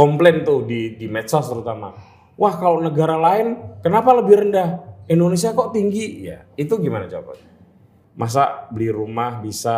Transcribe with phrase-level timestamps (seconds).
[0.00, 1.92] komplain tuh di di medsos terutama.
[2.40, 4.80] Wah kalau negara lain kenapa lebih rendah?
[5.04, 6.24] Indonesia kok tinggi?
[6.24, 7.52] Ya itu gimana jawabannya?
[8.16, 9.76] Masa beli rumah bisa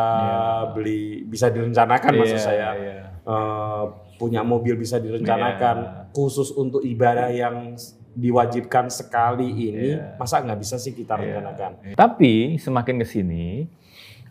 [0.71, 2.95] beli bisa direncanakan maksud Iya, saya iya.
[3.23, 7.75] Eh, punya mobil bisa direncanakan khusus untuk ibadah yang
[8.13, 11.99] diwajibkan sekali ini masa nggak bisa sih kita rencanakan?
[11.99, 13.67] Tapi semakin ke sini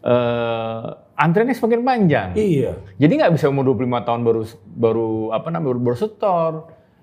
[0.01, 2.29] eh antreannya semakin panjang.
[2.33, 2.73] Iya.
[2.97, 6.51] Jadi nggak bisa umur 25 tahun baru baru apa namanya baru, baru setor.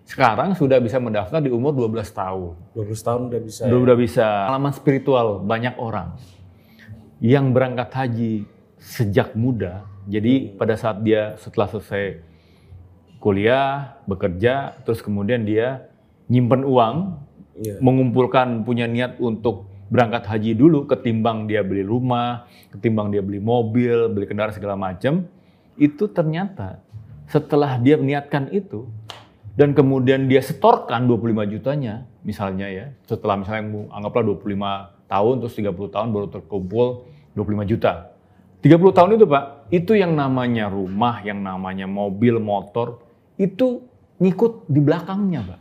[0.09, 2.57] Sekarang sudah bisa mendaftar di umur 12 tahun.
[2.75, 3.63] 12 tahun udah bisa.
[3.69, 4.27] Udah, udah bisa.
[4.49, 6.17] Pengalaman spiritual banyak orang
[7.23, 8.33] yang berangkat haji
[8.81, 9.85] sejak muda.
[10.09, 12.25] Jadi pada saat dia setelah selesai
[13.21, 15.91] kuliah, bekerja, terus kemudian dia
[16.31, 16.97] nyimpen uang,
[17.59, 17.83] Iya.
[17.83, 24.13] mengumpulkan punya niat untuk berangkat haji dulu ketimbang dia beli rumah, ketimbang dia beli mobil,
[24.13, 25.25] beli kendaraan segala macam,
[25.81, 26.81] itu ternyata
[27.29, 28.89] setelah dia meniatkan itu
[29.59, 35.95] dan kemudian dia setorkan 25 jutanya misalnya ya, setelah misalnya anggaplah 25 tahun terus 30
[35.95, 36.87] tahun baru terkumpul
[37.35, 38.13] 25 juta.
[38.59, 43.03] 30 tahun itu Pak, itu yang namanya rumah, yang namanya mobil, motor,
[43.39, 43.87] itu
[44.19, 45.59] ngikut di belakangnya Pak.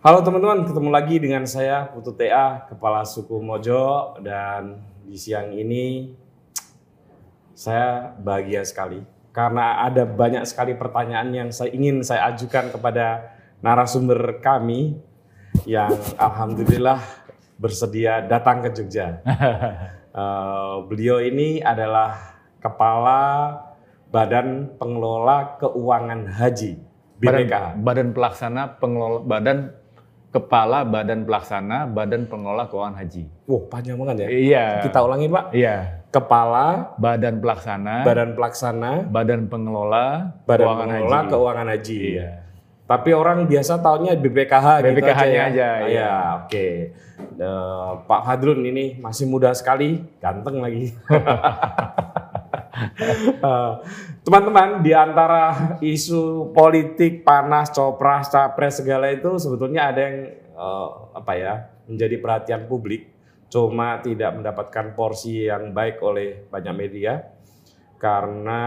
[0.00, 6.16] Halo teman-teman, ketemu lagi dengan saya Putu TA, Kepala Suku Mojo dan di siang ini
[7.52, 9.04] saya bahagia sekali
[9.36, 14.96] karena ada banyak sekali pertanyaan yang saya ingin saya ajukan kepada narasumber kami
[15.68, 17.04] yang alhamdulillah
[17.60, 19.20] bersedia datang ke Jogja.
[20.10, 23.54] Eh, beliau ini adalah Kepala
[24.10, 26.82] Badan Pengelola Keuangan Haji
[27.22, 27.54] BPKH.
[27.78, 29.70] Badan, badan pelaksana pengelola badan
[30.30, 33.26] kepala badan pelaksana badan pengelola keuangan haji.
[33.50, 34.28] Wow, panjang banget ya.
[34.30, 34.66] Iya.
[34.86, 35.44] Kita ulangi, Pak.
[35.50, 35.76] Iya.
[36.10, 41.30] Kepala Badan pelaksana, Badan Pelaksana badan pengelola Badan keuangan Pengelola haji.
[41.30, 41.98] Keuangan Haji.
[42.18, 42.30] Iya.
[42.90, 45.46] Tapi orang biasa taunya BPKH gitu BPKH-nya aja.
[45.46, 46.02] aja, Ah, iya.
[46.02, 46.66] ya, oke.
[47.38, 50.90] Eh, Pak Fadrun ini masih muda sekali, ganteng lagi.
[53.40, 53.72] Eh,
[54.20, 60.16] Teman-teman, di antara isu politik panas, copras, capres segala itu sebetulnya ada yang
[60.54, 61.54] eh, apa ya
[61.90, 63.10] menjadi perhatian publik,
[63.48, 67.26] cuma tidak mendapatkan porsi yang baik oleh banyak media
[68.00, 68.62] karena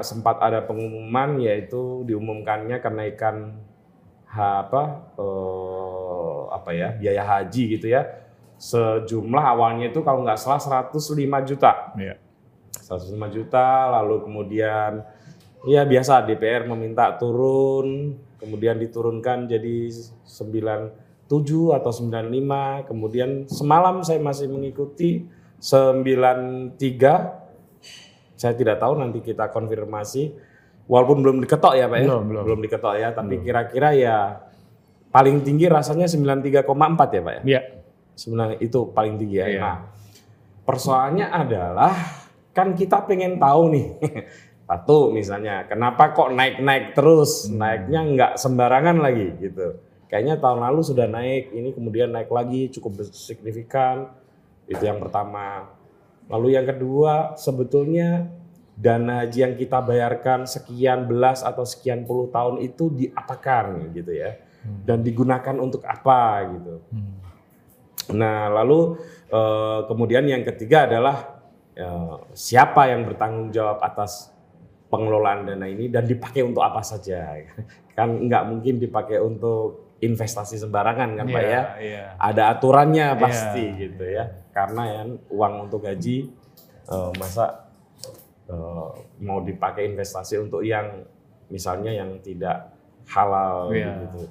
[0.00, 3.58] sempat ada pengumuman yaitu diumumkannya kenaikan
[4.30, 4.82] ha- apa
[5.18, 8.06] eh, apa ya biaya haji gitu ya
[8.56, 10.58] sejumlah awalnya itu kalau nggak salah
[10.88, 11.14] 105
[11.44, 12.16] juta Iya.
[12.88, 15.04] 105 juta lalu kemudian
[15.68, 21.28] ya biasa DPR meminta turun kemudian diturunkan jadi 97
[21.76, 25.28] atau 95 kemudian semalam saya masih mengikuti
[25.60, 26.78] 93
[28.38, 30.30] saya tidak tahu nanti kita konfirmasi
[30.86, 32.58] walaupun belum diketok ya Pak ya Belum, belum.
[32.64, 34.16] diketok ya tapi kira-kira ya
[35.10, 37.60] paling tinggi rasanya 93,4 ya Pak ya Iya.
[38.14, 39.46] sebenarnya itu paling tinggi ya.
[39.46, 39.60] Iya.
[39.62, 39.76] Nah,
[40.62, 41.94] persoalannya adalah
[42.52, 43.86] kan kita pengen tahu nih,
[44.68, 47.62] satu misalnya, kenapa kok naik-naik terus, Hmm.
[47.62, 49.80] naiknya nggak sembarangan lagi gitu.
[50.08, 54.08] Kayaknya tahun lalu sudah naik, ini kemudian naik lagi cukup signifikan.
[54.64, 55.68] Itu yang pertama.
[56.28, 58.28] Lalu yang kedua, sebetulnya
[58.76, 64.36] dana haji yang kita bayarkan sekian belas atau sekian puluh tahun itu diapakan gitu ya,
[64.84, 66.74] dan digunakan untuk apa gitu.
[68.12, 68.96] Nah, lalu
[69.28, 71.37] eh, kemudian yang ketiga adalah
[72.34, 74.34] siapa yang bertanggung jawab atas
[74.88, 77.38] pengelolaan dana ini dan dipakai untuk apa saja?
[77.96, 81.62] Kan nggak mungkin dipakai untuk investasi sembarangan kan Pak ya?
[81.82, 82.04] Iya.
[82.22, 83.78] Ada aturannya pasti Iya.
[83.82, 84.24] gitu ya.
[84.54, 85.02] Karena ya
[85.34, 86.30] uang untuk gaji
[86.86, 87.66] eh, masa
[88.46, 88.88] eh,
[89.18, 91.02] mau dipakai investasi untuk yang
[91.50, 92.70] misalnya yang tidak
[93.10, 94.06] halal Iya.
[94.06, 94.30] gitu.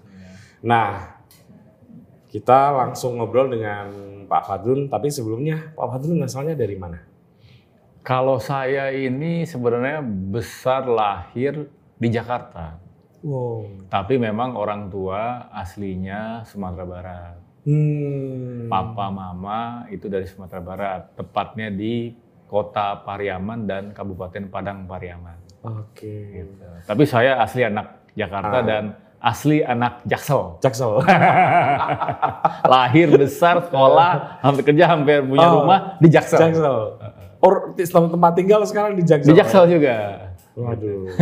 [0.64, 1.20] Nah,
[2.32, 3.88] kita langsung ngobrol dengan
[4.28, 7.04] Pak Fadrun, tapi sebelumnya Pak Fadrun asalnya dari mana?
[8.08, 11.68] Kalau saya ini sebenarnya besar lahir
[12.00, 12.80] di Jakarta.
[13.20, 13.84] Wow.
[13.92, 17.36] Tapi memang orang tua aslinya Sumatera Barat.
[17.68, 18.72] Hmm.
[18.72, 22.16] Papa mama itu dari Sumatera Barat, tepatnya di
[22.48, 25.68] Kota Pariaman dan Kabupaten Padang Pariaman.
[25.68, 26.48] Oke.
[26.48, 26.64] Gitu.
[26.88, 28.64] Tapi saya asli anak Jakarta Ah.
[28.64, 28.84] dan
[29.18, 30.62] asli anak Jaksel.
[30.62, 31.02] Jaksel.
[32.72, 35.62] Lahir, besar, sekolah, hampir kerja, hampir punya Oh.
[35.64, 36.40] rumah di Jaksel.
[36.40, 36.78] Jaksel.
[37.38, 39.30] Or selama tempat tinggal sekarang di Jaksel.
[39.30, 39.96] Di Jaksel juga.
[40.54, 41.06] Waduh.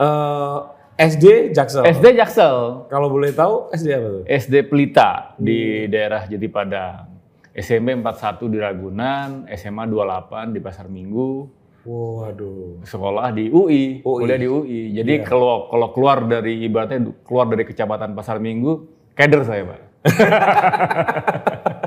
[0.00, 0.58] Eh,
[0.96, 1.84] SD Jaksel.
[1.84, 4.22] SD Jaksel, Kalau boleh tahu SD apa tuh?
[4.24, 7.04] SD Pelita di daerah Jati Padang.
[7.52, 12.84] SMP 41 di Ragunan, SMA 28 di Pasar Minggu, Waduh.
[12.84, 14.20] sekolah di UI, UI.
[14.20, 14.80] kuliah di UI.
[14.92, 18.84] Jadi kalau kalau keluar dari ibaratnya keluar dari kecamatan Pasar Minggu,
[19.14, 19.80] keder saya, Pak.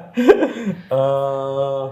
[0.63, 1.84] Eh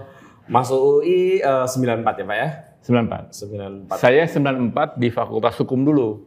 [0.46, 2.48] masuk UI eh, 94 ya Pak ya?
[2.82, 3.94] 94.
[3.94, 4.02] 94.
[4.02, 6.26] Saya 94 di Fakultas Hukum dulu.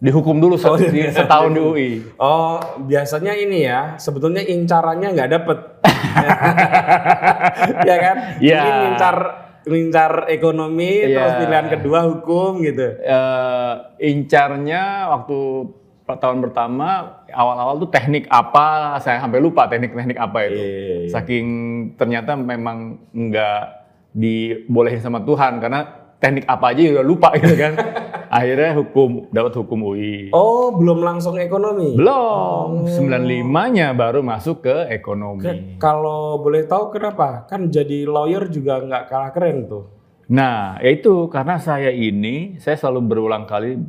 [0.00, 0.88] Dihukum dulu Oh, iya.
[0.88, 1.90] di- setahun di UI.
[2.16, 5.58] Oh, biasanya ini ya, sebetulnya incarannya nggak dapet.
[7.88, 8.16] ya kan?
[8.40, 8.60] Iya.
[8.64, 9.16] Ini incar
[9.68, 11.12] incar ekonomi, Iya.
[11.12, 12.86] terus pilihan kedua hukum gitu.
[12.96, 15.38] eh incarnya waktu
[16.10, 20.58] tahun pertama awal-awal tuh teknik apa saya sampai lupa teknik-teknik apa itu.
[20.58, 21.10] Iya, iya, iya.
[21.12, 21.46] Saking
[21.94, 23.62] ternyata memang nggak
[24.10, 25.86] dibolehin sama Tuhan karena
[26.18, 27.72] teknik apa aja udah lupa gitu kan.
[28.30, 30.30] Akhirnya hukum dapat hukum UI.
[30.30, 31.98] Oh, belum langsung ekonomi.
[31.98, 35.42] Belum, 95-nya baru masuk ke ekonomi.
[35.42, 37.50] Ke- Kalau boleh tahu kenapa?
[37.50, 39.90] Kan jadi lawyer juga nggak kalah keren tuh.
[40.30, 43.82] Nah, itu karena saya ini, saya selalu berulang kali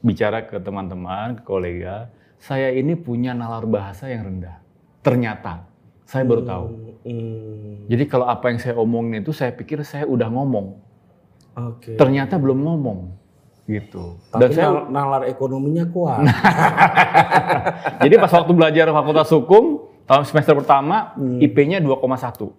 [0.00, 2.08] bicara ke teman-teman, ke kolega,
[2.40, 4.64] saya ini punya nalar bahasa yang rendah.
[5.04, 5.68] Ternyata,
[6.08, 6.66] saya baru tahu.
[7.04, 10.80] Hmm, Jadi kalau apa yang saya omongin itu, saya pikir saya udah ngomong.
[11.68, 12.00] Oke.
[12.00, 13.23] Ternyata belum ngomong.
[13.64, 14.20] Gitu.
[14.28, 16.20] Tapi Dan saya, nal- nalar ekonominya kuat.
[18.04, 19.64] jadi pas waktu belajar Fakultas Hukum,
[20.04, 21.40] tahun semester pertama, Hmm.
[21.40, 22.52] IP-nya 2,1.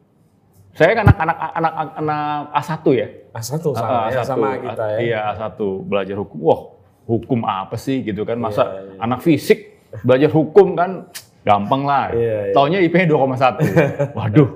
[0.73, 2.21] Saya kan anak-anak anak, anak
[2.51, 3.07] A1 ya.
[3.31, 4.27] A1 sama Ah, ya, A1.
[4.27, 4.97] sama kita ya.
[4.99, 6.37] Iya, A1 belajar hukum.
[6.41, 6.61] Wah,
[7.05, 8.35] hukum apa sih gitu kan?
[8.35, 8.99] Masa Iya, iya.
[8.99, 9.59] anak fisik
[10.03, 11.07] belajar hukum kan
[11.45, 12.11] gampang lah.
[12.11, 12.53] Iya, iya.
[12.53, 13.55] Taunya IP-nya 2,1.
[14.17, 14.49] Waduh.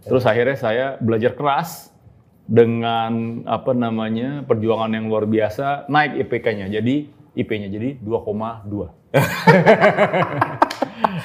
[0.00, 1.92] Terus akhirnya saya belajar keras
[2.46, 4.46] dengan apa namanya?
[4.46, 6.70] perjuangan yang luar biasa, naik IPK-nya.
[6.70, 9.12] Jadi IP-nya jadi 2,2.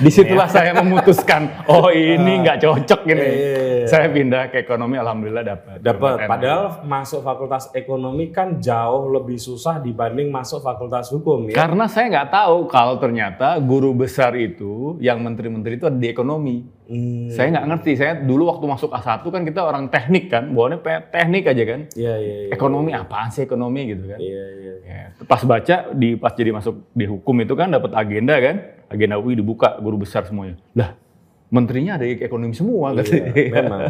[0.02, 3.22] Di situlah saya memutuskan, oh ini nggak cocok ini.
[3.22, 3.88] Iya.
[3.88, 5.78] Saya pindah ke ekonomi, alhamdulillah dapat.
[5.84, 6.26] Dapat.
[6.26, 11.56] Padahal masuk fakultas ekonomi kan jauh lebih susah dibanding masuk fakultas hukum ya.
[11.56, 16.66] Karena saya nggak tahu kalau ternyata guru besar itu, yang menteri-menteri itu ada di ekonomi.
[16.92, 17.92] Hmm, Saya nggak ngerti.
[17.96, 21.82] Saya dulu waktu masuk A1 kan kita orang teknik kan, bawaannya teknik aja kan.
[21.96, 22.50] Iya iya iya.
[22.52, 24.20] Ekonomi apaan sih ekonomi gitu kan?
[24.20, 24.74] Iya iya.
[24.84, 28.56] Ya, pas baca di pas jadi masuk di hukum itu kan dapat agenda kan,
[28.92, 30.60] agenda UI dibuka guru besar semuanya.
[30.76, 31.00] Lah,
[31.48, 33.08] menterinya ada ekonomi semua kan?
[33.08, 33.24] Iya,
[33.56, 33.82] memang.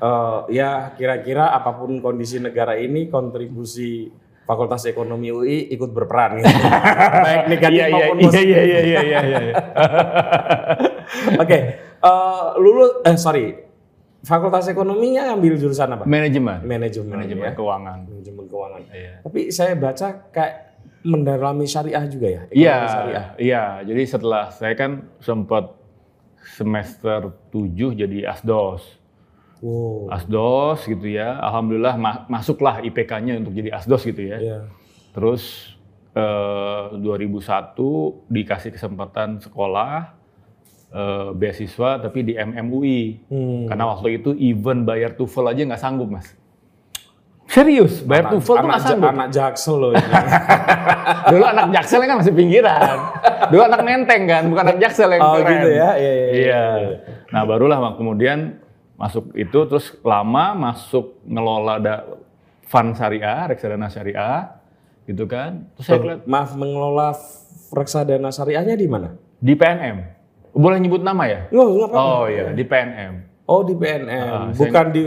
[0.00, 4.08] Eh, ya kira-kira apa pun kondisi negara ini kontribusi
[4.48, 6.48] Fakultas Ekonomi UI ikut berperan gitu.
[7.28, 8.48] Baik negatif Iya iya maupun iya positif.
[8.48, 9.20] iya iya iya iya.
[9.20, 9.54] iya.
[11.44, 11.58] Oke,
[12.00, 13.46] eh, lulus eh sorry.
[14.18, 16.02] Fakultas Ekonominya ngambil jurusan apa?
[16.02, 17.14] Manajemen, Manajemen.
[17.14, 17.54] manajemen ya.
[17.54, 17.98] keuangan.
[18.02, 18.80] Manajemen keuangan.
[18.90, 19.14] Iya.
[19.22, 20.54] Tapi saya baca kayak
[21.06, 22.42] mendalami syariah juga ya?
[22.50, 23.26] Iya, Syariah.
[23.38, 23.62] iya.
[23.86, 25.70] Jadi setelah saya kan sempat
[26.58, 28.82] semester 7 jadi asdos.
[29.62, 30.10] Wow.
[30.10, 31.38] Asdos gitu ya.
[31.38, 34.38] Alhamdulillah ma- masuklah IPK-nya untuk jadi asdos gitu ya.
[34.42, 34.58] Iya.
[35.14, 35.74] Terus
[36.12, 37.78] eh, 2001
[38.26, 40.17] dikasih kesempatan sekolah
[40.90, 43.00] eh, beasiswa tapi di MMUI.
[43.28, 43.64] Hmm.
[43.68, 46.32] Karena waktu itu even bayar TOEFL aja nggak sanggup, Mas.
[47.48, 49.08] Serius, bayar Anak- TOEFL tuh nggak sanggup.
[49.08, 50.04] anak jaksel loh ini.
[51.32, 52.96] Dulu anak jaksel kan masih pinggiran.
[53.48, 55.48] Dulu anak menteng kan, bukan anak jaksel yang oh keren.
[55.56, 55.90] gitu ya?
[55.96, 56.64] Iya, iya, Iya.
[57.32, 58.60] Nah barulah kemudian
[59.00, 61.94] masuk itu terus lama masuk ngelola da,
[62.68, 64.60] fund syariah, reksadana syariah,
[65.08, 65.64] gitu kan.
[65.80, 67.16] Terus saya lihat Maaf mengelola
[67.72, 69.16] reksadana syariahnya di mana?
[69.38, 70.17] di PNM.
[70.50, 71.40] Boleh nyebut nama ya?
[71.48, 71.96] Apa-apa.
[71.96, 73.14] Oh iya di PNM.
[73.44, 75.02] Oh di PNM, Ah, saya- bukan di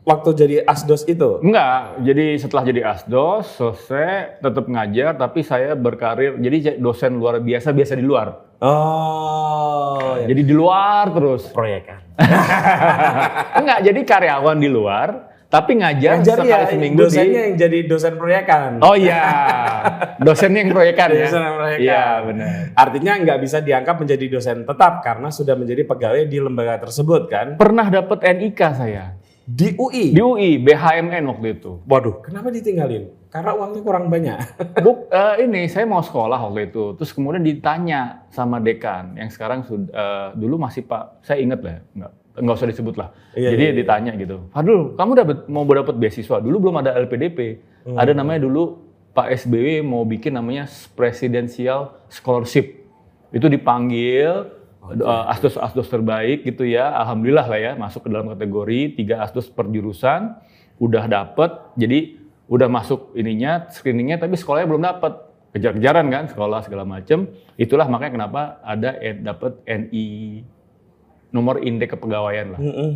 [0.00, 1.38] waktu jadi asdos itu.
[1.40, 7.70] Enggak, jadi setelah jadi asdos selesai tetap ngajar tapi saya berkarir jadi dosen luar biasa
[7.70, 8.56] biasa di luar.
[8.60, 10.26] Oh, ya.
[10.26, 11.48] Jadi di luar terus.
[11.48, 12.00] proyekan.
[13.60, 17.46] Enggak, jadi karyawan di luar, tapi ngajar, Ngajar sekali ya, seminggu dosennya di...
[17.50, 18.70] yang jadi dosen proyekan.
[18.86, 19.22] Oh iya,
[20.24, 21.26] dosennya yang proyekan ya?
[21.26, 21.82] Dosen yang proyekan.
[21.82, 22.58] Iya, benar.
[22.78, 27.58] Artinya nggak bisa dianggap menjadi dosen tetap karena sudah menjadi pegawai di lembaga tersebut kan?
[27.58, 29.18] Pernah dapat NIK saya.
[29.42, 30.14] Di UI.
[30.14, 31.82] Di UI, BHMN waktu itu.
[31.82, 33.10] Waduh, kenapa ditinggalin?
[33.26, 34.38] Karena uangnya kurang banyak.
[34.86, 39.66] Buk, eh, ini saya mau sekolah waktu itu, terus kemudian ditanya sama dekan yang sekarang
[39.66, 43.08] sudah dulu masih Pak, saya ingat lah, nggak nggak usah disebut lah.
[43.36, 43.78] Iya, Jadi iya, iya.
[43.78, 46.40] ditanya gitu, Fadul, kamu dapat mau dapat beasiswa?
[46.40, 47.96] Dulu belum ada LPDP, Hmm.
[47.96, 48.76] ada namanya dulu
[49.16, 52.84] Pak SBY mau bikin namanya Presidential Scholarship.
[53.32, 54.52] Itu dipanggil
[54.90, 59.68] eh, asdos-asdos terbaik gitu ya, alhamdulillah lah ya masuk ke dalam kategori tiga asdos per
[59.68, 60.34] jurusan,
[60.76, 62.20] udah dapet, jadi
[62.50, 65.12] udah masuk ininya screeningnya tapi sekolahnya belum dapet
[65.54, 67.30] kejar-kejaran kan sekolah segala macam.
[67.54, 68.90] Itulah makanya kenapa ada
[69.22, 70.42] dapat NI
[71.30, 72.60] nomor indeks kepegawaian lah.
[72.60, 72.90] Mm-mm.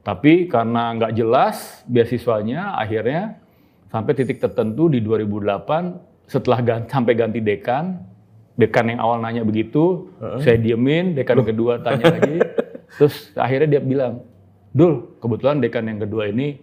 [0.00, 3.36] Tapi karena nggak jelas beasiswanya akhirnya
[3.92, 8.00] sampai titik tertentu di 2008 setelah ganti, sampai ganti dekan,
[8.54, 10.08] dekan yang awal nanya begitu,
[10.40, 12.38] saya diemin, dekan kedua tanya lagi,
[12.96, 14.22] terus akhirnya dia bilang,
[14.70, 16.54] Dul, kebetulan dekan yang kedua ini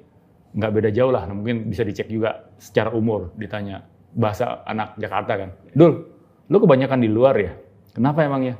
[0.55, 3.83] nggak beda jauh lah, mungkin bisa dicek juga secara umur, ditanya
[4.15, 6.07] bahasa anak Jakarta kan, Dul,
[6.47, 7.53] lu kebanyakan di luar ya,
[7.91, 8.55] kenapa emang ya?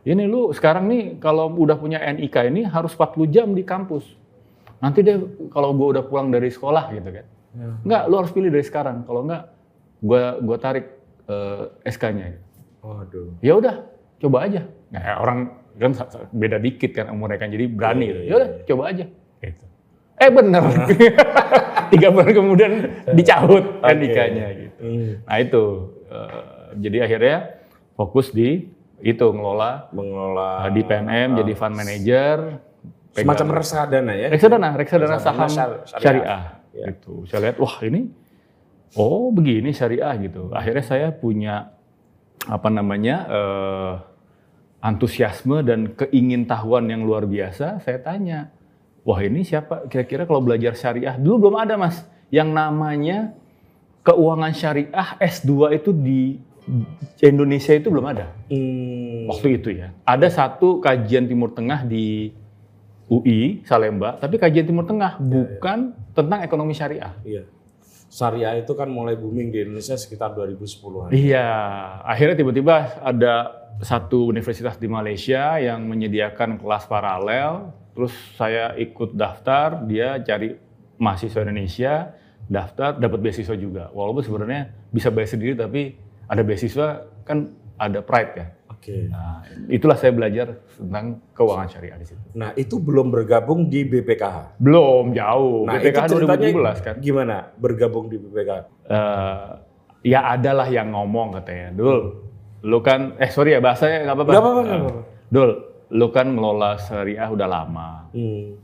[0.00, 4.16] Ini lu sekarang nih kalau udah punya NIK ini harus 40 jam di kampus.
[4.80, 5.20] Nanti deh
[5.52, 7.26] kalau gue udah pulang dari sekolah gitu kan.
[7.84, 9.02] Enggak, lu harus pilih dari sekarang.
[9.04, 9.50] Kalau enggak,
[10.00, 10.86] gua gua tarik
[11.26, 12.38] eh, SK-nya.
[12.80, 13.36] Waduh.
[13.42, 13.84] Ya udah,
[14.22, 14.64] coba aja.
[14.94, 15.38] Nah, orang
[15.76, 15.92] kan
[16.30, 18.06] beda dikit kan umurnya kan, jadi berani.
[18.06, 18.20] Iya, gitu.
[18.20, 19.04] iya, Ya udah, coba aja.
[19.40, 19.64] Gitu.
[20.20, 20.62] Eh bener.
[21.92, 22.72] Tiga bulan kemudian
[23.18, 23.94] dicabut Oke.
[23.98, 24.80] NIK-nya gitu.
[24.80, 25.12] Hmm.
[25.26, 25.64] Nah itu,
[26.06, 26.42] eh,
[26.78, 27.36] jadi akhirnya
[27.98, 28.70] fokus di
[29.02, 32.36] itu ngelola Mengelola eh, di PNM jadi fund manager.
[33.10, 34.28] pegang- semacam reksadana ya.
[34.28, 36.02] reksadana, reksadana Reksadana saham syar- syariah.
[36.22, 36.84] syariah, Ya.
[36.88, 37.26] gitu.
[37.26, 38.06] Saya lihat, wah ini,
[38.94, 40.48] oh begini syariah gitu.
[40.50, 41.74] Akhirnya saya punya
[42.42, 43.92] apa namanya eh,
[44.80, 47.80] antusiasme dan keingintahuan yang luar biasa.
[47.80, 48.48] Saya tanya,
[49.02, 49.84] wah ini siapa?
[49.86, 53.34] Kira-kira kalau belajar syariah dulu belum ada mas, yang namanya
[54.00, 54.88] keuangan syariah
[55.18, 56.38] S2 itu di
[57.20, 59.28] Indonesia itu belum ada Hmm.
[59.30, 59.92] waktu itu ya.
[60.06, 62.30] Ada satu kajian Timur Tengah di
[63.10, 67.10] UI Salemba, tapi kajian Timur Tengah bukan tentang ekonomi syariah.
[67.26, 67.42] Iya.
[68.10, 71.14] Syariah itu kan mulai booming di Indonesia sekitar 2010-an.
[71.14, 71.46] Iya,
[72.02, 73.34] akhirnya tiba-tiba ada
[73.82, 80.58] satu universitas di Malaysia yang menyediakan kelas paralel, terus saya ikut daftar, dia cari
[80.98, 82.14] mahasiswa Indonesia,
[82.50, 83.94] daftar, dapat beasiswa juga.
[83.94, 85.94] Walaupun sebenarnya bisa bayar sendiri, tapi
[86.30, 88.46] ada beasiswa kan ada pride ya.
[88.70, 89.12] Oke.
[89.12, 92.22] Nah, itulah saya belajar tentang keuangan syariah di situ.
[92.32, 94.56] Nah, itu belum bergabung di BPKH.
[94.56, 95.68] Belum jauh.
[95.68, 96.48] Nah, BPKH itu ceritanya
[96.80, 96.94] 2017 kan.
[96.96, 98.60] gimana bergabung di BPKH?
[98.88, 99.50] Eh,
[100.08, 101.76] ya adalah yang ngomong katanya.
[101.76, 102.24] Dul,
[102.64, 104.30] lu kan eh sorry ya bahasanya nggak apa-apa.
[104.32, 105.00] Nggak apa-apa, apa-apa.
[105.28, 105.50] Dul,
[105.92, 107.88] lu kan ngelola syariah udah lama.
[108.16, 108.56] Hmm.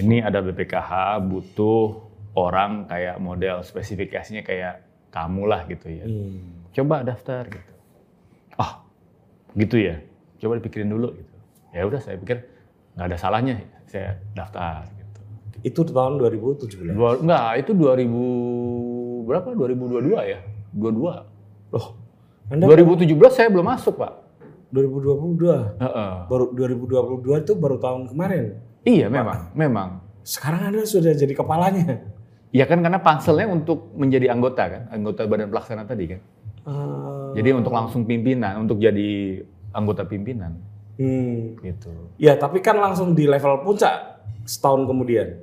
[0.00, 2.08] Ini ada BPKH butuh
[2.40, 4.80] orang kayak model spesifikasinya kayak
[5.12, 6.08] kamu lah gitu ya.
[6.08, 6.57] Hmm.
[6.78, 7.72] Coba daftar gitu.
[8.54, 8.86] Ah,
[9.58, 9.98] gitu ya.
[10.38, 11.34] Coba dipikirin dulu gitu.
[11.74, 12.46] Ya udah saya pikir
[12.94, 13.58] nggak ada salahnya
[13.90, 15.20] saya daftar gitu.
[15.66, 16.94] Itu tahun 2017.
[16.94, 19.48] Dua, enggak, itu 2000 berapa?
[19.58, 20.38] 2022 ya?
[20.70, 21.74] 22.
[21.74, 21.86] Loh,
[22.46, 24.12] Anda 2017 saya belum masuk, Pak.
[24.70, 25.82] 2022.
[25.82, 26.14] Heeh.
[26.30, 28.54] Baru 2022 itu baru tahun kemarin.
[28.86, 29.88] Iya, memang, memang.
[30.22, 32.06] Sekarang Anda sudah jadi kepalanya.
[32.54, 36.20] Ya kan karena panselnya untuk menjadi anggota kan, anggota badan pelaksana tadi kan.
[36.68, 39.40] Ah, Jadi untuk langsung pimpinan, untuk jadi
[39.72, 40.60] anggota pimpinan
[41.00, 41.64] hmm.
[41.64, 41.88] gitu.
[42.20, 45.40] Ya, tapi kan langsung di level puncak setahun kemudian.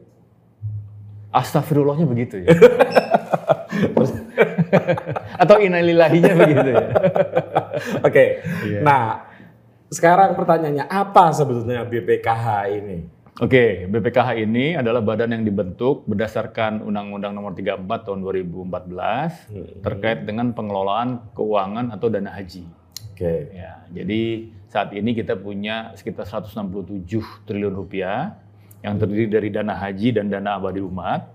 [1.34, 2.48] Astagfirullahnya begitu ya.
[5.41, 6.88] Atau inalillahinya begitu ya.
[8.08, 8.39] Oke.
[8.63, 8.79] Iya.
[8.79, 9.27] Nah,
[9.91, 13.03] sekarang pertanyaannya apa sebetulnya BPKH ini?
[13.36, 20.56] Oke, BPKH ini adalah badan yang dibentuk berdasarkan Undang-Undang Nomor 34 Tahun 2014 terkait dengan
[20.56, 22.63] pengelolaan keuangan atau dana haji.
[23.12, 23.51] Oke.
[23.51, 27.04] Ya, jadi saat ini kita punya sekitar 167
[27.44, 28.39] triliun rupiah
[28.80, 31.27] yang terdiri dari dana haji dan dana abadi umat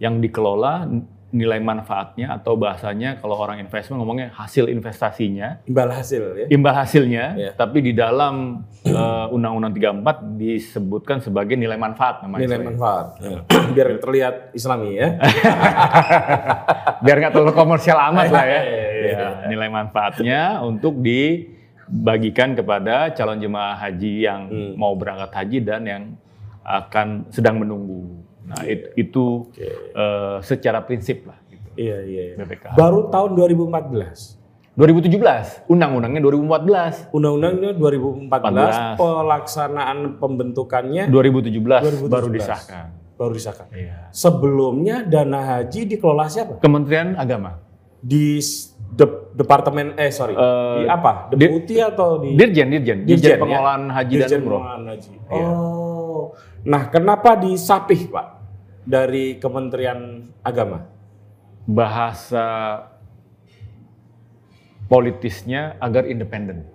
[0.00, 0.88] yang dikelola
[1.32, 6.46] nilai manfaatnya atau bahasanya kalau orang investment ngomongnya hasil investasinya, Imbal hasil ya.
[6.46, 7.50] imbal hasilnya, Ya.
[7.52, 12.44] tapi di dalam eh, Undang-Undang 34 disebutkan sebagai nilai manfaat namanya.
[12.44, 13.06] Nilai manfaat.
[13.74, 15.16] Biar terlihat islami ya.
[17.02, 18.50] biar nggak terlalu komersial amat lah ya.
[18.62, 19.12] Iya, iya, iya.
[19.12, 24.72] Ya, Nilai manfaatnya untuk dibagikan kepada calon jemaah haji yang Hmm.
[24.76, 26.02] mau berangkat haji dan yang
[26.62, 28.21] akan sedang menunggu.
[28.42, 29.62] Nah it- itu Oke.
[29.92, 32.22] eh, secara prinsip lah gitu, Iya, iya.
[32.30, 32.34] iya.
[32.36, 32.74] BPKH.
[32.74, 34.38] Baru tahun 2014.
[34.72, 37.12] 2017, undang-undangnya 2014.
[37.12, 38.96] Undang-undangnya 2014, 14.
[38.96, 42.08] pelaksanaan pembentukannya 2017, 2017.
[42.08, 42.84] baru disahkan.
[43.12, 43.66] baru disahkan.
[43.70, 44.08] Iya.
[44.10, 46.58] Sebelumnya dana haji dikelola siapa?
[46.58, 47.60] Kementerian Agama.
[48.00, 48.40] Di
[48.90, 51.30] de- departemen eh sorry, Eh, di apa?
[51.30, 53.38] di- Deputi atau di Dirjen, Dirjen, Dirjen, Dirjen ya?
[53.38, 54.58] Pengelolaan Haji Dirjen dan Umroh.
[54.58, 55.10] Pengelolaan Haji.
[55.30, 55.46] Iya.
[56.62, 58.26] Nah, kenapa disapih, Pak?
[58.82, 60.92] Dari Kementerian Agama?
[61.68, 62.46] bahasa
[64.90, 66.66] politisnya agar independen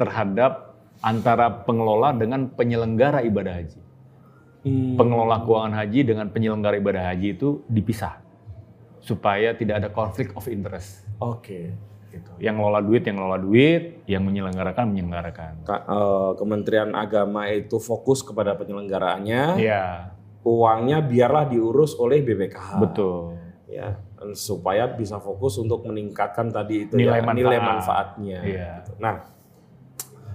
[0.00, 3.80] terhadap antara pengelola dengan penyelenggara ibadah haji.
[4.66, 4.98] Hmm.
[4.98, 8.18] Pengelola keuangan haji dengan penyelenggara ibadah haji itu dipisah
[8.98, 11.06] supaya tidak ada konflik of interest.
[11.22, 11.70] Oke.
[12.18, 12.30] Gitu.
[12.40, 15.52] Yang ngelola duit, yang ngelola duit, yang menyelenggarakan, menyelenggarakan.
[15.62, 20.10] Ka- eh, Kementerian Agama itu fokus kepada penyelenggaraannya, Iya,
[20.40, 22.78] uangnya biarlah diurus oleh BPKH.
[22.78, 23.38] betul.
[23.64, 24.00] Ya,
[24.32, 27.38] supaya bisa fokus untuk meningkatkan tadi itu Nilai ya, manfaat.
[27.38, 28.38] nilai manfaatnya.
[28.42, 28.70] Iya.
[28.80, 28.92] gitu.
[28.98, 29.14] Nah,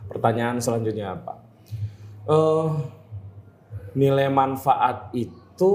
[0.05, 1.37] pertanyaan selanjutnya Pak,
[2.23, 2.69] Eh,
[3.93, 5.73] nilai manfaat itu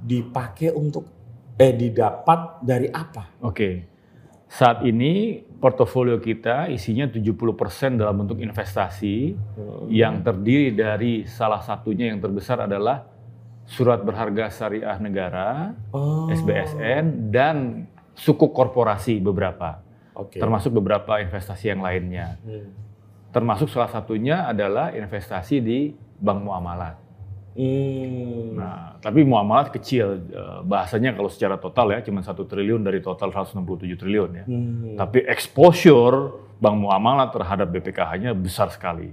[0.00, 1.04] dipakai untuk
[1.54, 3.36] eh didapat dari apa?
[3.42, 3.97] Oke.
[4.48, 9.36] Saat ini portofolio kita isinya 70% dalam bentuk investasi
[9.92, 13.04] yang terdiri dari salah satunya yang terbesar adalah
[13.68, 17.84] surat berharga syariah negara, Oh, SBSN dan
[18.16, 19.84] sukuk korporasi beberapa.
[20.16, 20.40] Oke.
[20.40, 22.40] Termasuk beberapa investasi yang lainnya.
[22.42, 22.72] Hmm.
[23.28, 27.07] Termasuk salah satunya adalah investasi di bank muamalat.
[27.54, 28.54] Hmm.
[28.54, 30.20] Nah, tapi muamalat kecil.
[30.28, 34.44] Eh, Bahasanya kalau secara total ya cuma satu triliun dari total 167 triliun ya.
[34.44, 34.96] Hmm.
[34.96, 39.10] Tapi exposure bank muamalat terhadap BPKH-nya besar sekali.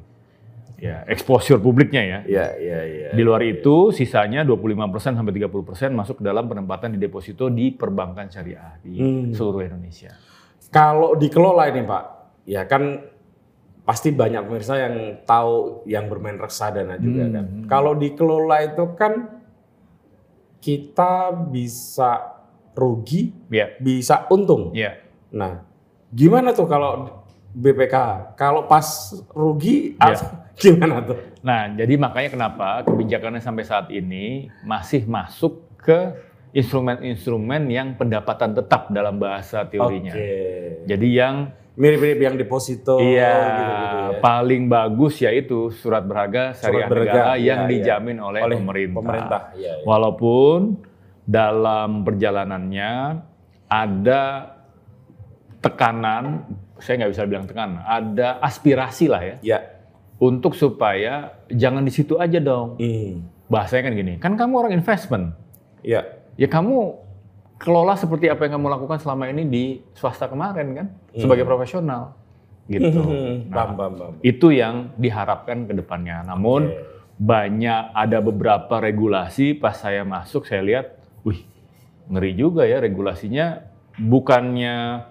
[0.76, 2.20] Ya, exposure publiknya ya.
[2.28, 3.10] Ya, ya, ya.
[3.16, 8.28] Di luar itu sisanya 25% sampai 30% masuk ke dalam penempatan di deposito di perbankan
[8.28, 9.32] syariah di Hmm.
[9.32, 10.12] seluruh Indonesia.
[10.68, 12.04] Kalau dikelola ini Pak,
[12.44, 13.00] ya kan
[13.86, 17.34] pasti banyak pemirsa yang tahu yang bermain reksadana juga Hmm.
[17.34, 17.46] kan.
[17.70, 19.14] Kalau dikelola itu kan
[20.58, 21.14] kita
[21.46, 22.42] bisa
[22.74, 24.74] rugi, Ya, bisa untung.
[24.74, 24.98] ya.
[25.30, 25.62] Nah,
[26.10, 27.22] gimana tuh kalau
[27.54, 27.96] BPK?
[28.36, 28.84] Kalau pas
[29.32, 31.16] rugi, atau gimana tuh?
[31.40, 36.18] Nah, jadi makanya kenapa kebijakannya sampai saat ini masih masuk ke
[36.52, 40.16] instrumen-instrumen yang pendapatan tetap dalam bahasa teorinya.
[40.16, 40.84] Oke.
[40.88, 44.20] Jadi yang Mirip-mirip yang deposito iya gitu-gitu ya.
[44.24, 47.70] paling bagus yaitu surat berharga syariah Surat berharga, negara iya, yang iya.
[47.70, 48.96] dijamin oleh, Oleh pemerintah.
[49.04, 49.84] pemerintah, iya, iya.
[49.84, 50.60] Walaupun
[51.22, 52.92] dalam perjalanannya
[53.66, 54.22] ada
[55.60, 56.46] tekanan,
[56.78, 59.60] saya nggak bisa bilang tekanan, ada aspirasi lah ya Ya.
[60.16, 62.78] untuk supaya jangan di situ aja dong.
[62.78, 63.26] Hmm.
[63.46, 65.34] Bahasanya kan gini, kan kamu orang investment,
[65.82, 66.06] Ya.
[66.34, 67.04] ya kamu
[67.56, 69.64] kelola seperti apa yang kamu lakukan selama ini di
[69.96, 72.14] swasta kemarin kan, sebagai profesional,
[72.68, 73.00] gitu.
[73.00, 73.48] Hmm.
[73.48, 74.14] Nah, Paham, paham, paham.
[74.20, 76.26] itu yang diharapkan ke depannya.
[76.28, 76.74] Namun
[77.16, 80.86] banyak ada beberapa regulasi pas saya masuk saya lihat,
[81.24, 81.48] wih
[82.12, 83.64] ngeri juga ya regulasinya
[83.96, 85.08] bukannya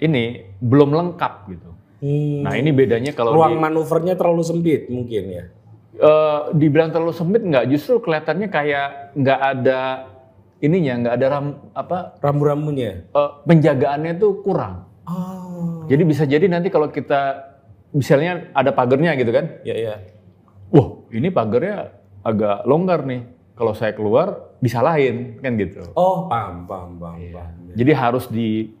[0.00, 1.70] ini belum lengkap gitu.
[2.00, 2.46] Hmm.
[2.46, 5.44] Nah ini bedanya kalau ruang di, manuvernya terlalu sempit mungkin ya.
[6.00, 9.80] eh, dibilang terlalu sempit nggak, justru kelihatannya kayak nggak ada
[10.60, 13.08] ininya, nggak ada ram, apa Rambu-rambunya.
[13.08, 14.86] eh, penjagaannya tuh kurang.
[15.04, 15.84] Oh.
[15.88, 17.50] Jadi bisa jadi nanti kalau kita
[17.90, 19.94] misalnya ada pagernya gitu kan, Ya ya.
[20.70, 21.90] wah ini pagarnya
[22.22, 23.26] agak longgar nih.
[23.58, 25.84] Kalau saya keluar disalahin kan gitu.
[25.92, 27.20] Oh paham paham paham.
[27.28, 27.76] paham.
[27.76, 28.72] Jadi harus di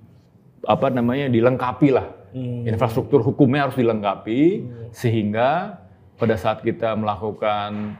[0.64, 2.08] apa namanya dilengkapi lah.
[2.30, 2.64] Hmm.
[2.64, 4.64] Infrastruktur hukumnya harus dilengkapi
[4.94, 5.82] sehingga
[6.16, 7.98] pada saat kita melakukan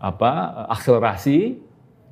[0.00, 0.32] apa
[0.72, 1.60] akselerasi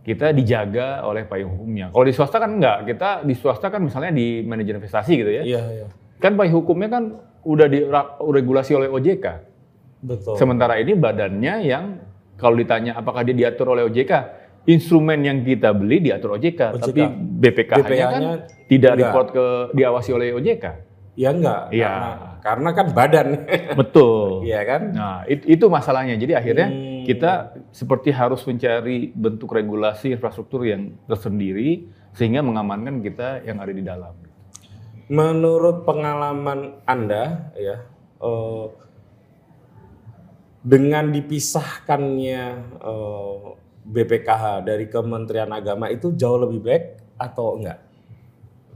[0.04, 1.88] kita dijaga oleh payung hukumnya.
[1.88, 5.42] Kalau di swasta kan enggak, kita di swasta kan misalnya di manajer investasi gitu ya.
[5.42, 5.86] Iya iya.
[6.20, 7.04] Kan payung hukumnya kan
[7.40, 9.26] udah diregulasi oleh OJK.
[10.04, 10.36] Betul.
[10.36, 11.84] Sementara ini badannya yang
[12.36, 14.12] kalau ditanya apakah dia diatur oleh OJK,
[14.68, 16.84] instrumen yang kita beli diatur OJK, OJK.
[16.84, 17.00] tapi
[17.40, 18.22] BPKH-nya kan
[18.68, 19.00] tidak enggak.
[19.08, 20.64] report ke diawasi oleh OJK.
[21.14, 21.70] Ya enggak.
[21.70, 21.86] Iya.
[21.90, 22.10] Karena,
[22.42, 23.28] karena kan badan.
[23.80, 24.42] Betul.
[24.42, 24.82] Iya kan?
[24.90, 26.18] Nah, it- itu masalahnya.
[26.18, 27.06] Jadi akhirnya Hmm.
[27.06, 27.32] kita
[27.70, 34.14] seperti harus mencari bentuk regulasi infrastruktur yang tersendiri sehingga mengamankan kita yang ada di dalam.
[35.06, 37.78] Menurut pengalaman Anda ya
[38.18, 38.66] eh,
[40.64, 42.42] dengan dipisahkannya
[42.82, 43.36] eh,
[43.84, 47.78] BPKH dari Kementerian Agama itu jauh lebih baik atau enggak?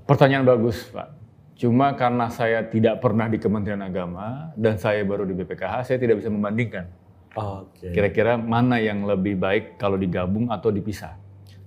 [0.04, 1.17] Pertanyaan bagus, Pak.
[1.58, 6.22] Cuma karena saya tidak pernah di Kementerian Agama dan saya baru di BPKH, saya tidak
[6.22, 6.86] bisa membandingkan.
[7.34, 7.90] Oke.
[7.90, 11.18] Kira-kira mana yang lebih baik kalau digabung atau dipisah?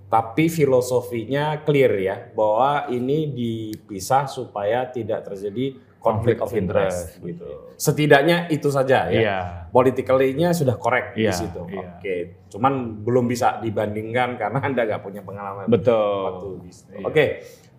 [0.08, 7.72] Tapi filosofinya clear ya bahwa ini dipisah supaya tidak terjadi konflik of interest gitu.
[7.76, 9.20] Setidaknya itu saja ya.
[9.20, 9.38] Iya.
[9.72, 11.64] Politically-nya sudah correct di Iya, situ.
[11.68, 11.96] iya.
[11.96, 12.16] Oke.
[12.48, 15.64] Cuman belum bisa dibandingkan karena Anda nggak punya pengalaman.
[15.64, 16.60] waktu Betul.
[16.60, 16.92] di situ.
[16.92, 17.04] Iya.
[17.06, 17.24] Oke.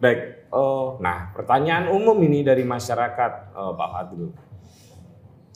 [0.04, 0.52] Baik.
[0.52, 4.36] Oh, nah, pertanyaan umum ini dari masyarakat eh, Pak Fadil.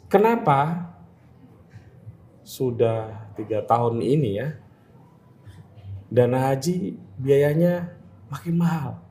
[0.08, 0.88] Kenapa
[2.42, 4.56] sudah tiga tahun ini ya
[6.08, 7.92] dana haji biayanya
[8.32, 9.04] makin mahal,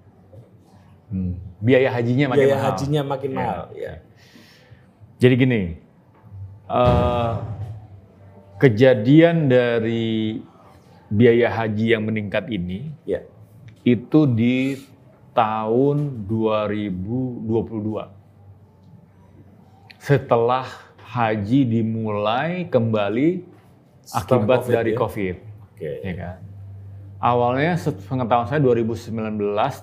[1.07, 1.37] Hmm.
[1.63, 2.67] Biaya hajinya makin biaya mahal.
[2.73, 3.39] hajinya makin Iya.
[3.39, 3.63] mahal.
[3.79, 3.93] Ya.
[5.17, 5.61] Jadi gini,
[6.67, 7.33] eh,
[8.57, 10.41] kejadian dari
[11.07, 13.23] biaya haji yang meningkat ini Ya.
[13.85, 14.81] itu di
[15.37, 18.09] tahun 2022.
[20.01, 20.65] Setelah
[21.05, 23.45] haji dimulai kembali
[24.01, 24.99] Setelah akibat COVID dari ya?
[24.99, 25.37] COVID,
[25.77, 25.91] Oke.
[26.01, 26.39] ya kan?
[27.17, 27.77] Awalnya
[28.09, 29.13] pengetahuan saya 2019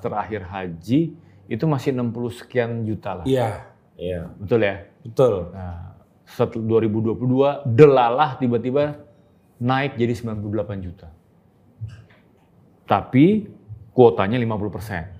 [0.02, 1.02] terakhir haji
[1.50, 3.26] itu masih 60 sekian juta lah.
[3.26, 3.68] Iya,
[4.00, 4.76] iya, Betul ya?
[5.04, 5.52] betul.
[5.52, 8.96] Nah, setelah 2022 delalah tiba-tiba
[9.60, 11.12] naik jadi 98 juta.
[12.88, 13.48] Tapi
[13.94, 15.13] kuotanya 50 persen.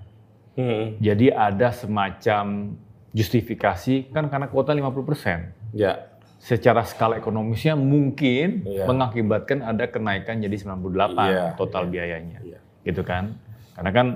[0.54, 0.94] Hmm.
[0.98, 2.74] Jadi ada semacam
[3.10, 5.50] justifikasi kan karena kuota 50 persen.
[5.70, 8.84] Ya, Secara skala ekonomisnya mungkin Iya.
[8.84, 12.38] mengakibatkan ada kenaikan jadi 98 Iya, total biayanya.
[12.44, 12.60] Iya.
[12.84, 13.32] Gitu kan.
[13.72, 14.06] Karena kan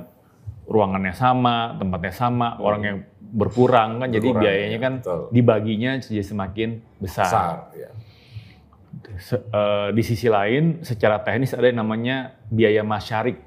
[0.68, 4.36] ruangannya sama, tempatnya sama, orang yang berkurang kan jadi Hmm.
[4.36, 5.20] Berkurang, biayanya iya, kan betul.
[5.32, 6.68] dibaginya jadi semakin
[7.00, 7.24] besar.
[7.24, 7.54] besar.
[7.72, 7.90] Ya.
[9.16, 13.40] Se- eh, di sisi lain, secara teknis ada yang namanya biaya masyarik,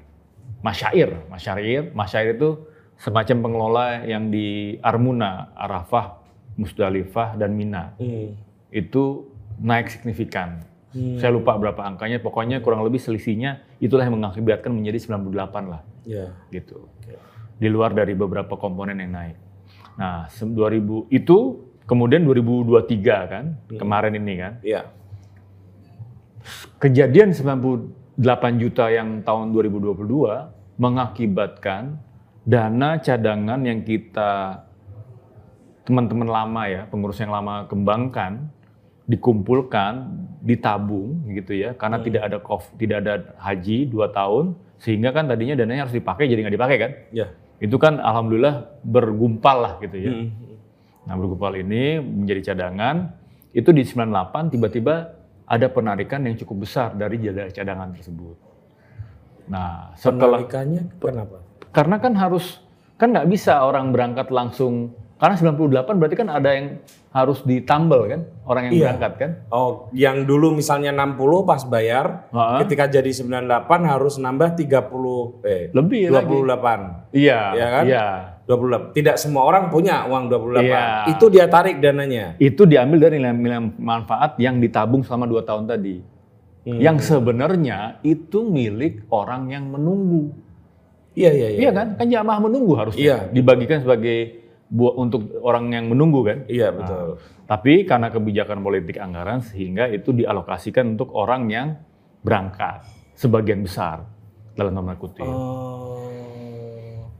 [0.58, 6.20] masyair, masyair, masyair itu semacam pengelola yang di Armuna, Arafah,
[6.54, 8.36] Musdalifah dan Mina Hmm.
[8.68, 9.26] itu
[9.58, 10.64] naik signifikan.
[10.92, 11.16] Hmm.
[11.16, 16.36] Saya lupa berapa angkanya, pokoknya kurang lebih selisihnya itulah yang mengakibatkan menjadi 98 lah Ya.
[16.50, 16.88] gitu.
[17.56, 19.36] Di luar dari beberapa komponen yang naik.
[19.94, 24.52] Nah, se- 2000 itu kemudian 2023 kan, kemarin ini kan.
[24.62, 24.82] Iya.
[26.78, 27.94] kejadian 98
[28.58, 32.02] juta yang tahun 2022 mengakibatkan
[32.42, 34.62] dana cadangan yang kita
[35.82, 38.50] teman-teman lama ya, pengurus yang lama kembangkan
[39.02, 40.14] dikumpulkan,
[40.46, 45.58] ditabung gitu ya, karena tidak ada kof, tidak ada haji dua tahun, sehingga kan tadinya
[45.58, 46.90] dananya harus dipakai jadi nggak dipakai kan?
[47.10, 47.26] Ya.
[47.58, 50.10] Itu kan alhamdulillah bergumpal lah gitu ya.
[50.10, 50.30] Hmm.
[51.02, 53.14] Nah, bergumpal ini menjadi cadangan.
[53.50, 54.94] Itu di 98 tiba-tiba
[55.46, 57.20] ada penarikan yang cukup besar dari
[57.52, 58.36] cadangan tersebut.
[59.50, 61.38] Nah, setelah Penarikannya kenapa?
[61.72, 62.60] Karena kan harus
[62.96, 66.66] kan nggak bisa orang berangkat langsung karena 98 berarti kan ada yang
[67.12, 68.82] harus ditambal kan orang yang Iya.
[68.90, 69.30] berangkat kan?
[69.54, 72.58] Oh, yang dulu misalnya 60 pas bayar, Heeh.
[72.66, 76.26] ketika jadi 98 harus nambah 30 eh Lebih lagi.
[76.26, 76.80] 28.
[77.14, 77.84] Iya, Iya kan?
[77.86, 78.06] iya.
[78.50, 78.90] 28.
[78.98, 80.66] Tidak semua orang punya uang 28.
[80.66, 80.84] Iya.
[81.14, 82.34] Itu dia tarik dananya.
[82.42, 86.02] Itu diambil dari nilai-nilai manfaat yang ditabung selama dua tahun tadi.
[86.66, 86.80] Hmm.
[86.82, 90.34] Yang sebenarnya itu milik orang yang menunggu.
[91.12, 91.60] Iya, iya, iya.
[91.68, 91.86] Iya kan?
[92.00, 93.02] Kan jamaah menunggu harusnya.
[93.02, 93.18] Iya.
[93.30, 96.38] Dibagikan sebagai buat untuk orang yang menunggu kan.
[96.48, 97.20] Iya, betul.
[97.44, 101.76] Tapi karena kebijakan politik anggaran sehingga itu dialokasikan untuk orang yang
[102.24, 102.80] berangkat
[103.12, 104.08] sebagian besar
[104.56, 105.28] dalam tanda kutip.
[105.28, 106.08] Oh.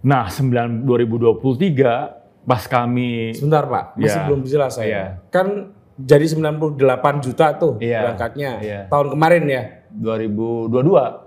[0.02, 3.85] Nah, 9 2023 pas kami Sebentar, Pak.
[4.00, 4.26] Masih Iya.
[4.26, 4.88] belum jelas saya.
[4.88, 5.05] Iya.
[5.31, 8.00] Kan jadi 98 juta tuh Iya.
[8.02, 8.50] berangkatnya.
[8.59, 8.81] Iya.
[8.90, 9.62] Tahun kemarin ya.
[9.92, 11.21] 2022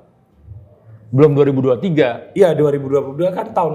[1.16, 3.74] belum 2023 Iya, 2022 kan tahun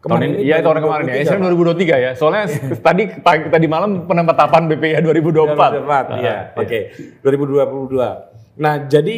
[0.00, 1.14] tahun ini iya tahun kemarin ya.
[1.22, 2.10] Saya 2023 ya.
[2.14, 2.50] Soalnya
[2.82, 5.54] tadi pagi tadi malam penetapan BPIA 2024.
[5.54, 6.18] 2024.
[6.18, 6.78] Iya, Ah, oke.
[7.22, 8.10] 2022.
[8.58, 9.16] Nah, jadi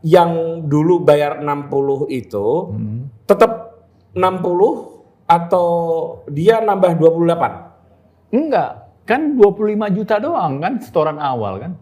[0.00, 0.32] yang
[0.64, 3.12] dulu bayar 60 itu Hmm.
[3.22, 3.84] tetap
[4.16, 5.68] 60 atau
[6.26, 7.52] dia nambah 28?
[8.32, 8.70] Enggak,
[9.04, 11.72] kan 25 juta doang kan setoran awal kan.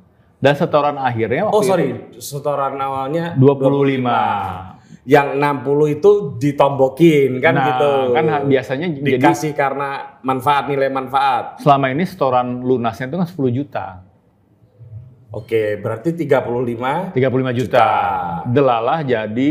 [0.40, 1.86] Dan setoran akhirnya Oh, waktu sorry.
[1.86, 4.79] itu Setoran awalnya 25.
[5.00, 7.90] Yang 60 itu ditombokin kan Nah, gitu.
[8.12, 11.56] kan biasanya jadi dikasih karena manfaat nilai manfaat.
[11.58, 13.86] selama ini setoran lunasnya itu kan 10 juta.
[15.30, 17.78] Oke, berarti 35 35 juta.
[17.78, 17.88] Juta.
[18.44, 19.50] Delalah jadi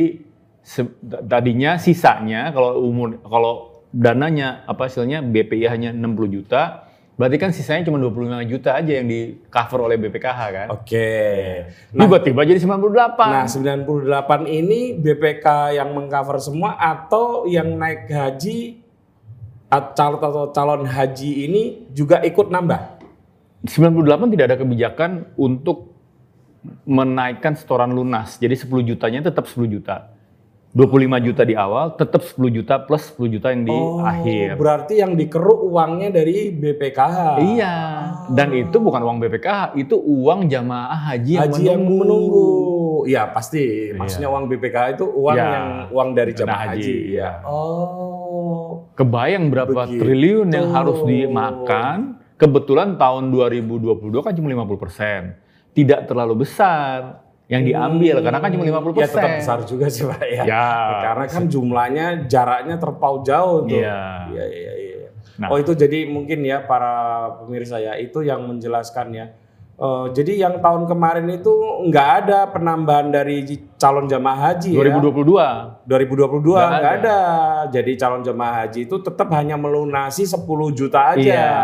[0.60, 0.92] se-
[1.24, 3.54] tadinya sisanya kalau umur kalau
[3.90, 6.89] dananya apa hasilnya BPI hanya 60 juta,
[7.20, 10.68] berarti kan sisanya cuma 25 juta aja yang di cover oleh BPKH kan.
[10.72, 11.12] Oke.
[11.92, 13.20] Tiba-tiba jadi 98.
[13.28, 18.88] Nah, 98 ini BPK yang mengcover semua atau yang naik haji
[19.70, 23.04] calon atau calon haji ini juga ikut nambah?
[23.68, 25.92] 98 tidak ada kebijakan untuk
[26.88, 28.40] menaikkan setoran lunas.
[28.40, 30.16] Jadi 10 jutanya tetap 10 juta.
[30.70, 34.54] 25 juta di awal, tetap 10 juta plus 10 juta yang di Oh, akhir.
[34.54, 37.42] berarti yang dikeruk uangnya dari BPKH.
[37.42, 37.76] Iya,
[38.30, 41.98] dan itu bukan uang BPKH, itu uang jamaah haji yang haji yang menunggu.
[42.06, 42.48] menunggu.
[43.10, 43.96] Iya, pasti.
[43.98, 45.50] Maksudnya uang BPKH itu uang Iya.
[45.50, 46.96] yang uang dari jamaah haji, haji.
[47.18, 47.30] iya.
[47.50, 48.94] Oh.
[48.94, 50.02] Kebayang berapa Begitu.
[50.06, 52.22] triliun yang harus dimakan?
[52.38, 55.34] Kebetulan tahun 2022 kan cuma 50
[55.74, 60.22] Tidak terlalu besar yang diambil, karena kan cuma 50 Ya tetap besar juga sih Pak
[60.22, 60.44] ya.
[60.46, 60.70] Ya.
[61.02, 63.74] Karena kan jumlahnya jaraknya terpaut jauh tuh.
[63.74, 64.30] Iya.
[64.30, 65.10] Iya, iya, iya.
[65.42, 65.50] Nah.
[65.50, 69.26] Oh itu jadi mungkin ya para pemirsa ya itu yang menjelaskan ya
[69.80, 71.56] Eh, jadi yang tahun kemarin itu
[71.88, 73.48] nggak ada penambahan dari
[73.80, 74.92] calon jamaah haji ya.
[74.92, 75.88] 2022.
[75.88, 77.20] 2022 Nggak nggak ada.
[77.72, 81.24] Jadi calon jemaah haji itu tetap hanya melunasi 10 juta aja.
[81.24, 81.56] Iya.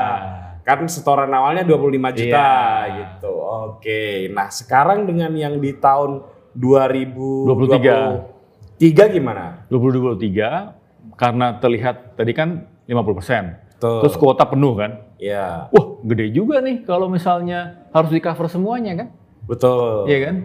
[0.66, 2.50] Kan setoran awalnya 25 juta
[2.90, 3.22] Iya.
[3.22, 3.38] gitu.
[3.38, 4.34] Oke.
[4.34, 6.26] Nah, sekarang dengan yang di tahun
[6.58, 9.62] 2023 gimana?
[9.70, 10.74] 2023
[11.16, 13.62] karena terlihat tadi kan 50%.
[13.78, 14.02] Tuh.
[14.04, 14.92] Terus kuota penuh kan.
[15.16, 19.08] Ya, Wah, gede juga nih kalau misalnya harus di cover semuanya kan.
[19.46, 20.10] betul.
[20.10, 20.36] Iya kan?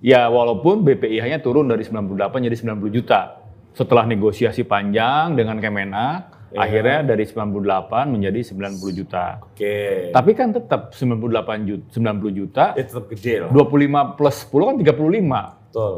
[0.00, 3.36] Ya walaupun BPIH-nya turun dari 98 jadi 90 juta.
[3.76, 6.64] Setelah negosiasi panjang dengan Kemenak, Iya.
[6.64, 9.44] akhirnya dari 98 menjadi 90 juta.
[9.44, 10.08] Oke.
[10.10, 13.50] Tapi kan tetap 98 juta, 90 juta, Ya, tetap gede loh.
[13.52, 15.40] 25 plus 10 kan 35.
[15.68, 15.94] Betul.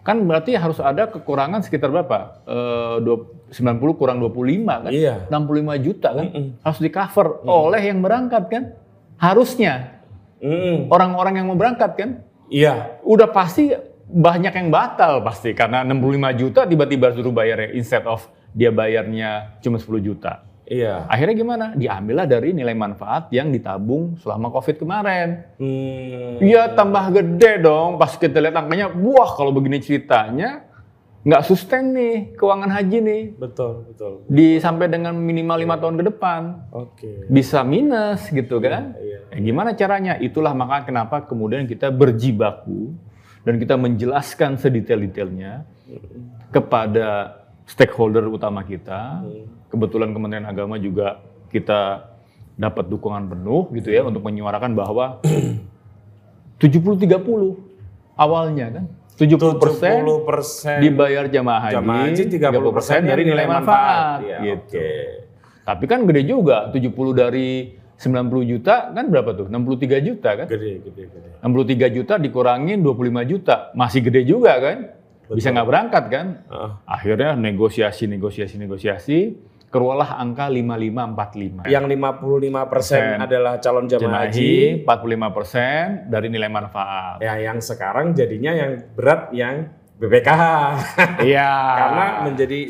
[0.00, 2.42] Kan berarti harus ada kekurangan sekitar berapa?
[2.42, 4.90] Eh, dua- 90 kurang 25 kan?
[4.90, 5.28] Iya.
[5.28, 6.26] 65 juta kan?
[6.26, 6.46] Mm-mm.
[6.58, 8.64] Harus di cover oleh yang berangkat kan?
[9.16, 10.00] Harusnya.
[10.40, 12.10] Mm, Orang-orang yang mau berangkat kan?
[12.48, 12.98] Iya.
[13.04, 13.70] Udah pasti
[14.02, 15.52] banyak yang batal pasti.
[15.52, 16.00] Karena 65
[16.32, 17.76] juta tiba-tiba suruh bayar ya.
[17.76, 20.50] Instead of dia bayarnya cuma 10 juta.
[20.70, 21.02] Iya.
[21.10, 21.66] Akhirnya gimana?
[21.74, 25.42] Diambillah dari nilai manfaat yang ditabung selama COVID kemarin.
[25.58, 26.38] Hmm.
[26.38, 27.98] Iya tambah gede dong.
[27.98, 30.70] Pas kita lihat angkanya, wah kalau begini ceritanya
[31.20, 33.22] nggak sustain nih keuangan haji nih.
[33.34, 34.24] Betul, betul.
[34.30, 37.26] Di sampai dengan minimal lima tahun ke depan Oke.
[37.26, 38.94] bisa minus gitu kan?
[38.94, 39.26] Iya.
[39.34, 40.22] Ya, gimana caranya?
[40.22, 42.94] Itulah maka kenapa kemudian kita berjibaku
[43.42, 45.66] dan kita menjelaskan sedetail-detailnya
[46.54, 47.39] kepada
[47.70, 49.22] stakeholder utama kita.
[49.70, 51.22] Kebetulan Kementerian Agama juga
[51.54, 52.10] kita
[52.58, 55.22] dapat dukungan penuh gitu ya untuk menyuarakan bahwa
[56.62, 57.06] 70-30
[58.18, 58.86] awalnya kan.
[59.20, 64.24] 70 persen 70% dibayar jamaah haji, jamaah haji 30 persen dari nilai manfaat.
[64.24, 64.80] Iya, gitu.
[64.80, 64.92] Oke.
[65.60, 69.46] Tapi kan gede juga, 70 dari 90 juta kan berapa tuh?
[69.52, 70.46] 63 juta kan?
[70.48, 71.28] Gede, gede, gede.
[71.44, 74.99] 63 juta dikurangin 25 juta, masih gede juga kan?
[75.36, 76.26] Bisa nggak berangkat kan?
[76.50, 76.70] Heeh.
[76.86, 79.18] Akhirnya negosiasi, negosiasi, negosiasi,
[79.70, 81.70] keluarlah angka 5545.
[81.70, 84.50] Yang 55 persen adalah calon jamaah haji.
[84.82, 87.22] haji, 45 persen dari nilai manfaat.
[87.22, 89.70] Ya, yang sekarang jadinya yang berat yang
[90.02, 90.42] BPKH.
[91.30, 91.50] Iya.
[91.78, 92.60] Karena menjadi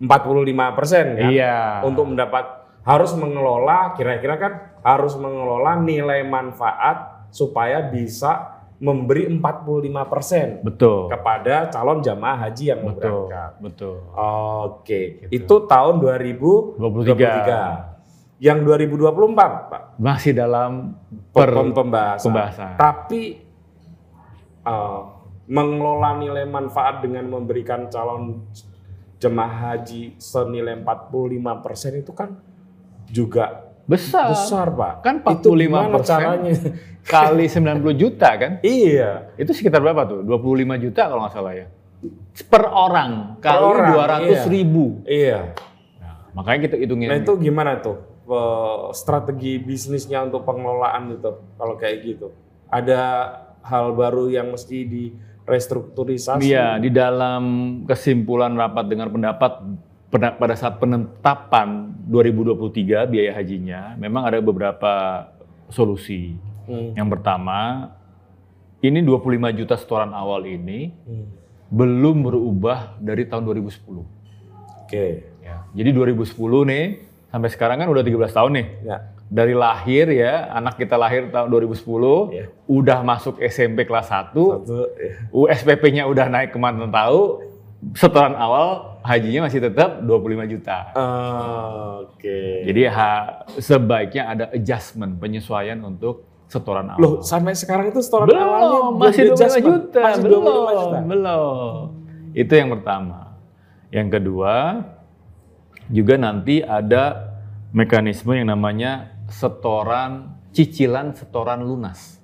[0.00, 1.28] 45 persen kan.
[1.28, 1.84] Iya.
[1.84, 2.44] Untuk mendapat
[2.86, 4.52] harus mengelola kira-kira kan
[4.86, 11.08] harus mengelola nilai manfaat supaya bisa memberi 45 persen betul.
[11.08, 13.00] kepada calon jamaah haji yang mau Betul.
[13.00, 13.52] berangkat.
[13.64, 13.96] Betul.
[14.68, 15.00] Oke,
[15.32, 17.96] itu tahun 2023.
[18.36, 19.96] Yang 2024, Pak.
[19.96, 20.92] Masih dalam
[21.32, 22.24] Per pembahasan.
[22.28, 22.76] pembahasan.
[22.76, 23.40] Tapi
[24.60, 25.00] eh,
[25.48, 28.44] mengelola nilai manfaat dengan memberikan calon
[29.16, 32.36] jemaah haji senilai 45% itu kan
[33.08, 34.34] juga besar.
[34.34, 34.94] besar, Pak.
[35.02, 36.52] Kan Itu gimana 45% caranya?
[37.16, 38.52] kali 90 juta kan?
[38.66, 39.30] iya.
[39.38, 40.20] Itu sekitar berapa tuh?
[40.26, 41.66] 25 juta kalau nggak salah ya.
[42.50, 44.42] Per orang Per kali orang, 200 iya.
[44.50, 44.84] ribu.
[45.06, 45.40] Iya.
[46.02, 47.08] Nah, makanya kita hitungin.
[47.08, 48.16] Nah, itu gimana tuh?
[48.90, 52.34] strategi bisnisnya untuk pengelolaan itu kalau kayak gitu.
[52.66, 53.02] Ada
[53.62, 55.14] hal baru yang mesti di
[55.46, 56.42] restrukturisasi.
[56.42, 57.44] Iya, di dalam
[57.86, 59.52] kesimpulan rapat dengan pendapat
[60.10, 65.26] pada saat penetapan 2023 biaya hajinya, memang ada beberapa
[65.68, 66.38] solusi.
[66.64, 66.94] Hmm.
[66.94, 67.90] Yang pertama,
[68.78, 71.26] ini 25 juta setoran awal ini Hmm.
[71.66, 74.06] belum berubah dari tahun 2010.
[74.86, 75.26] Oke.
[75.42, 75.66] Ya.
[75.74, 78.66] Jadi 2010 nih, sampai sekarang kan udah 13 tahun nih.
[78.86, 78.98] Ya.
[79.26, 82.46] Dari lahir ya, anak kita lahir tahun 2010, Iya.
[82.70, 84.86] udah masuk SMP kelas 1, Satu.
[84.94, 85.26] ya.
[85.34, 87.42] USPP-nya udah naik ke mana tahu,
[87.94, 90.78] setoran awal hajinya masih tetap 25 juta.
[90.92, 92.66] Ah, Oke.
[92.66, 93.12] Jadi ha,
[93.56, 97.00] sebaiknya ada adjustment, penyesuaian untuk setoran awal.
[97.00, 99.64] Loh, sampai sekarang itu setoran awalnya belum, masih 25 adjustment?
[99.66, 100.98] juta, Masih belum, 25 juta.
[101.04, 101.74] belum.
[102.34, 103.18] Itu yang pertama.
[103.88, 104.54] Yang kedua,
[105.86, 107.04] juga nanti ada
[107.70, 112.15] mekanisme yang namanya setoran cicilan setoran lunas.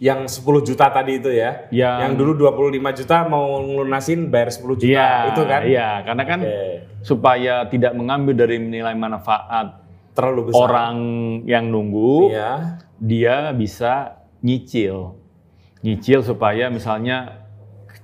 [0.00, 1.68] Yang 10 juta tadi itu ya.
[1.68, 4.88] Yang- Yang dulu 25 juta mau ngelunasin bayar 10 juta.
[4.88, 5.60] Iya, itu kan?
[5.62, 6.64] Iya, karena kan Oke.
[7.04, 9.84] supaya tidak mengambil dari nilai manfaat
[10.16, 10.60] Terlalu besar.
[10.64, 10.96] orang
[11.44, 12.80] yang nunggu, Iya.
[12.96, 15.20] dia bisa nyicil.
[15.84, 17.44] Nyicil supaya misalnya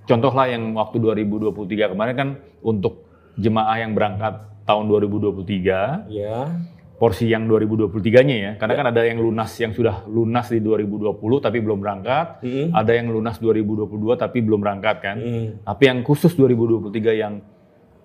[0.05, 2.29] contohlah yang waktu 2023 kemarin kan
[2.61, 6.61] untuk jemaah yang berangkat tahun 2023, Iya.
[6.97, 8.53] Porsi yang 2023-nya ya.
[8.57, 11.13] Karena kan ada yang lunas yang sudah lunas di 2020
[11.45, 12.73] tapi belum berangkat, Mm-mm.
[12.73, 15.17] ada yang lunas 2022 tapi belum berangkat kan.
[15.21, 15.47] Mm.
[15.69, 17.45] Tapi yang khusus 2023 yang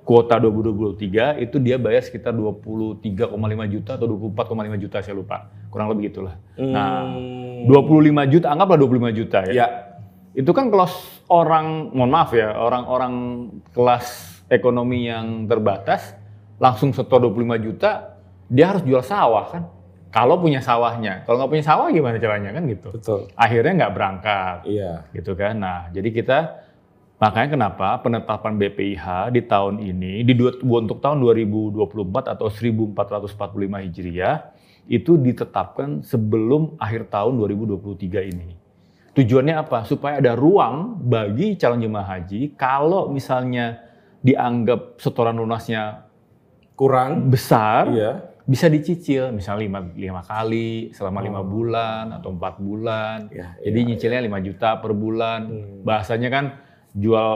[0.01, 3.31] kuota 2023 itu dia bayar sekitar 23,5
[3.69, 5.47] juta atau 24,5 juta saya lupa.
[5.71, 6.35] Kurang lebih itulah.
[6.59, 7.63] Nah, Hmm.
[7.63, 7.69] Hmm.
[7.69, 9.53] 25 juta, anggaplah 25 juta ya.
[9.53, 9.67] Ya.
[10.31, 10.87] Itu kan kalau
[11.29, 13.13] orang, mohon maaf ya, orang-orang
[13.75, 16.15] kelas ekonomi yang terbatas
[16.57, 18.17] langsung setor 25 juta,
[18.51, 19.63] dia harus jual sawah kan.
[20.11, 22.91] Kalau punya sawahnya, kalau nggak punya sawah gimana caranya kan gitu.
[22.91, 23.31] Betul.
[23.31, 25.07] Akhirnya nggak berangkat Iya.
[25.15, 25.55] gitu kan.
[25.55, 26.37] Nah, jadi kita
[27.15, 30.51] makanya kenapa penetapan BPIH di tahun ini di dua,
[30.83, 34.51] untuk tahun 2024 atau 1445 Hijriah
[34.91, 38.59] itu ditetapkan sebelum akhir tahun 2023 ini.
[39.15, 39.87] Tujuannya apa?
[39.87, 43.79] Supaya ada ruang bagi calon jemaah haji kalau misalnya
[44.19, 46.03] dianggap setoran lunasnya
[46.75, 47.29] Kurang.
[47.29, 48.11] besar, Iya.
[48.45, 53.17] Bisa dicicil misalnya lima, lima kali selama lima bulan atau empat bulan.
[53.29, 55.39] Ya, Jadi iya, nyicilnya 5 juta per bulan.
[55.45, 55.85] Hmm.
[55.85, 56.45] Bahasanya kan
[56.91, 57.29] jual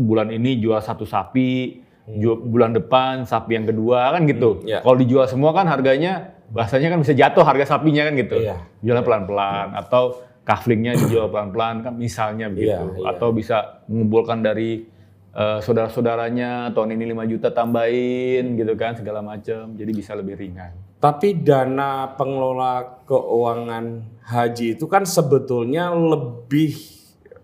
[0.00, 4.60] bulan ini jual satu sapi, jual bulan depan sapi yang kedua kan gitu.
[4.60, 4.78] Hmm, iya.
[4.80, 8.36] Kalau dijual semua kan harganya bahasanya kan bisa jatuh harga sapinya kan gitu.
[8.40, 8.56] Iya.
[8.82, 12.74] Jualnya pelan-pelan atau kaflingnya dijual pelan-pelan kan misalnya begitu.
[12.74, 13.08] Iya, iya.
[13.14, 14.88] Atau bisa mengumpulkan dari
[15.34, 19.74] eh, saudara-saudaranya tahun ini 5 juta tambahin gitu kan segala macam.
[19.74, 20.74] Jadi bisa lebih ringan.
[21.00, 26.76] Tapi dana pengelola keuangan haji itu kan sebetulnya lebih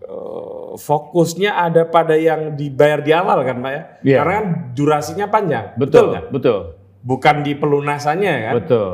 [0.05, 3.81] eh, fokusnya ada pada yang dibayar di awal kan Pak ya?
[4.05, 4.17] Iya.
[4.21, 4.47] Karena kan
[4.77, 5.65] durasinya panjang.
[5.75, 6.25] Betul, nggak?
[6.29, 6.59] betul.
[7.01, 8.53] Bukan di pelunasannya kan?
[8.61, 8.89] Betul.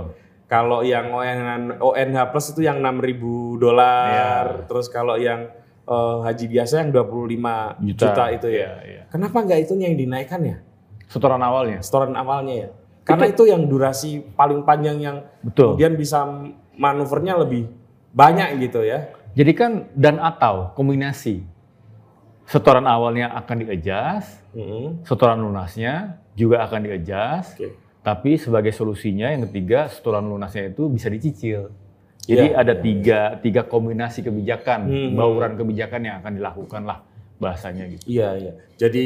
[0.47, 4.45] Kalau yang ONH, ONH plus itu yang 6.000 dolar.
[4.45, 4.65] Iya.
[4.69, 5.49] Terus kalau yang
[5.84, 8.24] eh, haji biasa yang 25 juta, Juta.
[8.32, 8.58] itu ya.
[8.58, 9.02] Iya, iya.
[9.12, 10.58] Kenapa nggak itu yang dinaikkan ya?
[11.12, 11.80] Setoran awalnya.
[11.84, 12.69] Setoran awalnya ya.
[13.04, 15.76] Karena itu, yang durasi paling panjang yang Betul.
[15.76, 16.24] kemudian bisa
[16.80, 17.67] manuvernya lebih
[18.15, 19.12] banyak gitu ya.
[19.36, 21.43] Jadi kan dan atau kombinasi.
[22.43, 25.08] Setoran awalnya akan di-adjust, Mm-mm.
[25.08, 27.56] setoran lunasnya juga akan di-adjust.
[27.56, 27.69] Oke.
[28.04, 31.72] Tapi sebagai solusinya yang ketiga, setoran lunasnya itu bisa dicicil.
[32.23, 32.57] Jadi Iya.
[32.57, 35.09] ada tiga, tiga kombinasi kebijakan, Hmm.
[35.13, 37.03] bauran kebijakan yang akan dilakukan lah
[37.36, 38.03] bahasanya gitu.
[38.09, 38.51] Iya iya.
[38.75, 39.05] Jadi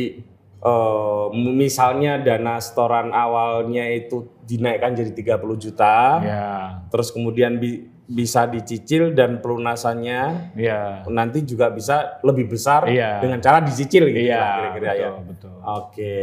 [0.58, 6.46] eh, misalnya dana setoran awalnya itu dinaikkan jadi 30 juta, Ya,
[6.90, 13.22] terus kemudian bi- bisa dicicil dan pelunasannya ya, nanti juga bisa lebih besar Iya.
[13.22, 15.10] dengan cara dicicil gitu iya, lah kira-kira ya.
[15.22, 15.54] betul.
[15.62, 16.18] Oke.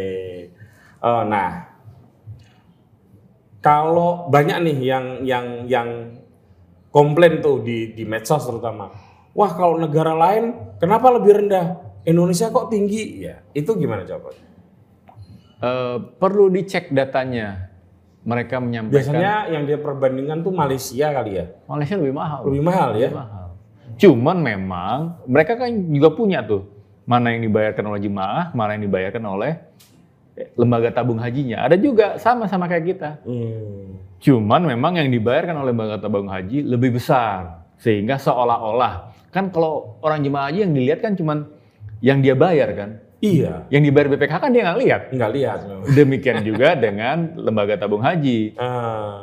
[0.98, 1.50] Eh, nah,
[3.60, 5.88] kalau banyak nih yang yang yang
[6.94, 8.94] komplain tuh di di medsos terutama.
[9.34, 11.82] Wah, kalau negara lain kenapa lebih rendah?
[12.06, 13.26] Indonesia kok tinggi?
[13.26, 14.46] Ya, itu gimana jawabannya?
[15.58, 17.74] Eh, perlu dicek datanya.
[18.24, 21.44] Mereka menyampaikan Biasanya yang dia perbandingan tuh Malaysia kali ya.
[21.68, 22.40] Malaysia lebih mahal.
[22.48, 23.10] Lebih mahal ya.
[23.12, 23.46] mahal.
[24.00, 26.64] Cuman memang mereka kan juga punya tuh
[27.04, 29.56] mana yang dibayarkan oleh jemaah, mana yang dibayarkan oleh eh,
[30.58, 31.62] lembaga tabung hajinya.
[31.62, 33.10] Ada juga sama-sama kayak kita.
[33.22, 33.98] Hmm.
[34.18, 40.22] Cuman memang yang dibayarkan oleh lembaga tabung haji lebih besar sehingga seolah-olah kan kalau orang
[40.22, 41.44] jemaah haji yang dilihat kan cuman
[42.00, 42.90] yang dia bayar kan.
[43.24, 45.02] Iya, Yang dibayar BPKH kan dia nggak lihat.
[45.08, 45.58] nggak lihat.
[45.96, 48.52] Demikian juga dengan lembaga tabung haji.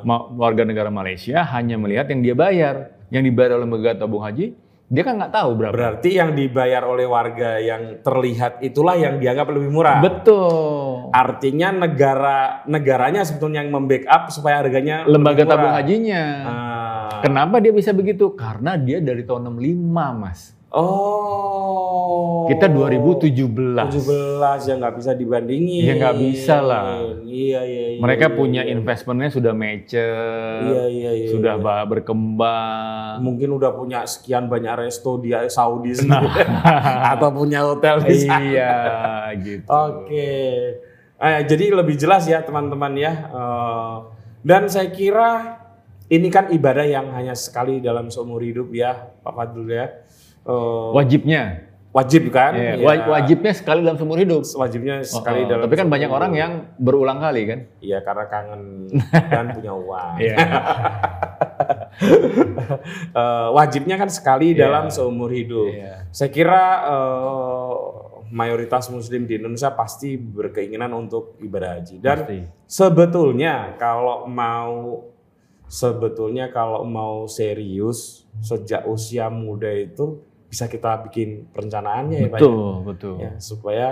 [0.01, 2.97] Ma- warga negara Malaysia hanya melihat yang dia bayar.
[3.13, 4.57] Yang dibayar oleh lembaga tabung haji,
[4.91, 5.71] dia kan nggak tahu berapa.
[5.71, 10.03] berarti yang dibayar oleh warga yang terlihat itulah yang dianggap lebih murah.
[10.03, 11.15] Betul.
[11.15, 15.55] Artinya negara negaranya sebetulnya yang membackup supaya harganya Lembaga lebih murah.
[15.55, 16.23] tabung hajinya.
[16.43, 17.21] Ah.
[17.23, 18.35] Kenapa dia bisa begitu?
[18.35, 20.51] Karena dia dari tahun 65, Mas.
[20.71, 22.47] Oh.
[22.47, 23.31] Kita 2017.
[23.31, 25.83] 17 ya nggak bisa dibandingin.
[25.83, 26.99] Ya, nggak bisa lah.
[27.23, 27.85] Iya iya.
[27.95, 28.71] iya Mereka iya, punya iya.
[28.71, 31.29] investmentnya sudah mature, Iya iya iya.
[31.29, 31.63] sudah iya.
[31.63, 33.19] ba- berkembang.
[33.21, 36.23] mungkin udah punya sekian banyak resto di Saudi Nah.
[37.15, 38.39] atau punya hotel di sana.
[38.41, 38.73] iya,
[39.37, 39.67] gitu.
[39.67, 40.31] Oke.
[41.21, 43.11] Eh, jadi lebih jelas ya teman-teman ya.
[43.29, 43.95] Eh,
[44.41, 45.61] dan saya kira
[46.07, 50.00] ini kan ibadah yang hanya sekali dalam seumur hidup ya, Pak Fadul ya.
[50.43, 51.69] Eh, Wajibnya.
[51.91, 52.55] wajib kan?
[52.55, 52.79] Ya.
[52.79, 54.47] wa- Wajibnya sekali dalam seumur hidup.
[54.47, 55.49] Wajibnya sekali Oh, oh.
[55.49, 55.63] dalam.
[55.67, 56.17] Tapi kan banyak hidup.
[56.17, 57.59] orang yang berulang kali kan.
[57.77, 58.87] Iya karena kangen
[59.31, 60.15] dan punya uang.
[63.11, 64.65] Eh, wajibnya kan sekali Iya.
[64.65, 65.69] dalam seumur hidup.
[65.69, 66.07] Iya.
[66.09, 67.73] Saya kira eh,
[68.31, 71.99] mayoritas Muslim di Indonesia pasti berkeinginan untuk ibadah haji.
[71.99, 72.39] Dan Pasti.
[72.63, 75.03] sebetulnya kalau mau
[75.67, 80.19] sebetulnya kalau mau serius sejak usia muda itu
[80.51, 82.35] bisa kita bikin perencanaannya ya Pak.
[82.35, 82.43] ya.
[82.43, 83.15] Betul, betul.
[83.17, 83.89] Ya, supaya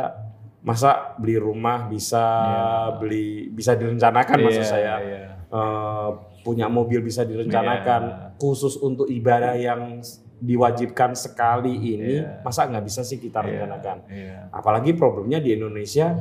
[0.59, 2.99] masa beli rumah bisa Iya.
[2.99, 5.21] beli bisa direncanakan maksud Iya, saya iya.
[5.49, 6.09] Eh,
[6.43, 8.27] punya mobil bisa direncanakan Iya.
[8.35, 10.03] khusus untuk ibadah yang
[10.37, 12.43] diwajibkan sekali ini Iya.
[12.43, 14.51] masa nggak bisa sih kita Iya, rencanakan iya.
[14.51, 16.11] apalagi problemnya di Indonesia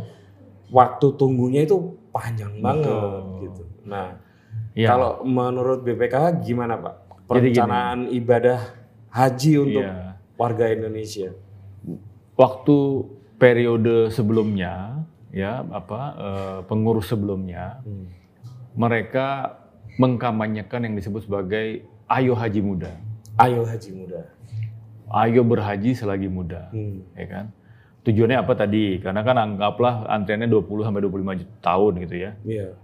[0.71, 1.77] waktu tunggunya itu
[2.09, 3.43] panjang banget Betul.
[3.43, 4.23] gitu nah
[4.73, 4.87] Iya.
[4.89, 6.95] kalau menurut BPKH gimana Pak
[7.27, 8.59] perencanaan ibadah
[9.11, 10.08] haji untuk Iya.
[10.39, 11.35] Warga Indonesia.
[12.39, 12.77] Waktu
[13.37, 15.03] periode sebelumnya,
[15.35, 18.07] ya apa eh, pengurus sebelumnya, Hmm.
[18.79, 19.59] mereka
[19.99, 22.93] mengkampanyekan yang disebut sebagai Ayo Haji Muda.
[23.39, 24.27] Ayo haji muda.
[25.15, 27.07] Ayo berhaji selagi muda, Hmm.
[27.15, 27.45] ya kan?
[28.03, 28.99] Tujuannya apa tadi?
[28.99, 32.31] Karena kan anggaplah antriannya 20 sampai 25 juta tahun gitu ya.
[32.43, 32.75] Iya.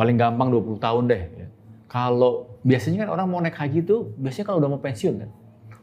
[0.00, 1.22] Paling gampang 20 tahun deh.
[1.36, 1.46] ya.
[1.84, 5.30] Kalau biasanya kan orang mau naik haji tuh biasanya kalau udah mau pensiun kan.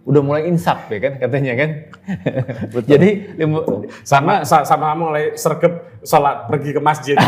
[0.07, 1.69] Udah mulai insaf ya kan katanya kan.
[2.91, 3.67] Jadi lima-
[4.01, 7.17] Sama sa- sama mulai sergap sholat pergi ke masjid.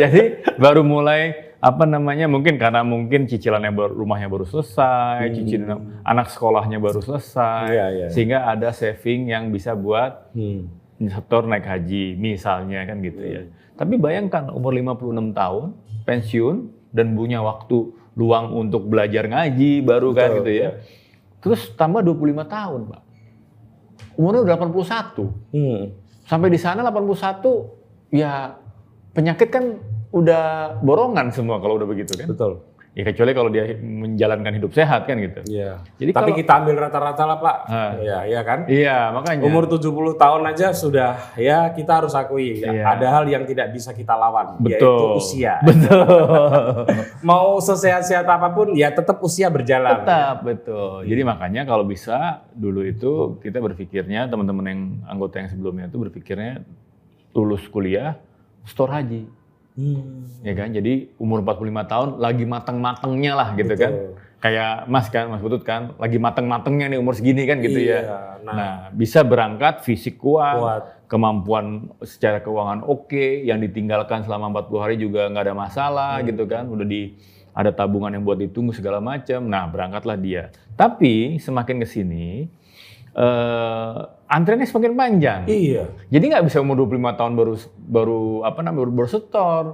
[0.00, 0.22] Jadi
[0.58, 6.78] baru mulai apa namanya mungkin karena mungkin cicilannya baru, rumahnya baru selesai, cicilan anak sekolahnya
[6.78, 8.06] baru selesai, Iya, iya.
[8.10, 10.70] sehingga ada saving yang bisa buat Hmm.
[11.00, 13.42] setor naik haji misalnya kan gitu ya.
[13.74, 15.64] Tapi bayangkan umur 56 tahun
[16.02, 16.56] pensiun
[16.90, 20.70] dan punya waktu luang untuk belajar ngaji baru kan Betul, gitu ya.
[21.38, 23.02] Terus tambah 25 tahun, Pak.
[24.18, 25.94] Umurnya udah 81 Hmm.
[26.26, 27.70] sampai di sana 81
[28.10, 28.58] ya
[29.14, 29.78] penyakit kan
[30.10, 32.26] udah borongan semua kalau udah begitu kan.
[32.26, 32.66] Betul.
[32.96, 35.46] Ya kecuali kalau dia menjalankan hidup sehat kan gitu.
[35.46, 35.78] Iya.
[36.02, 37.56] Jadi Tapi kalau- kita ambil rata-rata lah, Pak.
[37.70, 37.92] Ah.
[37.94, 38.58] Iya, iya kan?
[38.66, 39.44] Iya, makanya.
[39.46, 42.84] Umur 70 tahun aja sudah ya kita harus akui ya, Iya.
[42.98, 45.14] ada hal yang tidak bisa kita lawan yaitu Betul.
[45.14, 45.62] usia.
[45.62, 46.10] Betul.
[47.28, 50.02] Mau sesehat-sehat apa pun ya tetap usia berjalan.
[50.02, 51.06] Tetap betul.
[51.06, 56.66] Jadi makanya kalau bisa dulu itu kita berpikirnya teman-teman yang anggota yang sebelumnya itu berpikirnya
[57.30, 58.18] lulus kuliah
[58.66, 59.37] store haji.
[59.78, 60.26] Hmm.
[60.42, 60.74] Ya kan?
[60.74, 63.92] Jadi umur 45 tahun lagi mateng-matengnya lah gitu kan.
[63.94, 64.26] Betul.
[64.38, 68.18] Kayak Mas kan, Mas Butut kan, lagi mateng-matengnya nih umur segini kan gitu Iya, ya.
[68.42, 68.54] nah.
[68.54, 70.82] Nah, bisa berangkat fisik kuat, Kuat.
[71.10, 76.26] kemampuan secara keuangan oke, yang ditinggalkan selama 40 hari juga nggak ada masalah Hmm.
[76.30, 77.18] gitu kan, udah di
[77.50, 79.42] ada tabungan yang buat ditunggu segala macam.
[79.42, 80.54] Nah, berangkatlah dia.
[80.78, 82.46] Tapi semakin ke sini
[83.12, 83.94] eh
[84.28, 85.40] antriannya semakin panjang.
[85.48, 85.84] Iya.
[86.08, 89.64] Jadi nggak bisa umur 25 tahun baru baru apa namanya baru, baru setor.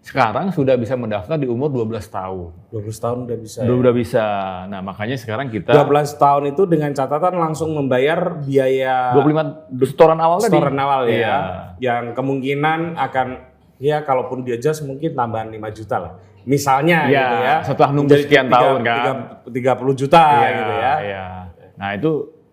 [0.00, 2.72] Sekarang sudah bisa mendaftar di umur 12 tahun.
[2.72, 3.58] 12 tahun udah bisa.
[3.60, 3.80] Udah, ya.
[3.84, 4.24] udah bisa.
[4.66, 10.40] Nah, makanya sekarang kita 12 tahun itu dengan catatan langsung membayar biaya 25 setoran awal
[10.40, 10.56] tadi.
[10.56, 11.12] setoran awal ya.
[11.12, 11.36] Iya.
[11.78, 13.26] Yang kemungkinan akan
[13.76, 16.12] ya kalaupun dia jas mungkin tambahan 5 juta lah.
[16.48, 17.56] Misalnya Iya, gitu ya.
[17.60, 18.96] setelah nunggu sekian tiga- tahun kan.
[19.44, 20.94] tiga- 30 juta Iya, gitu ya.
[21.04, 21.24] iya.
[21.76, 22.10] Nah, itu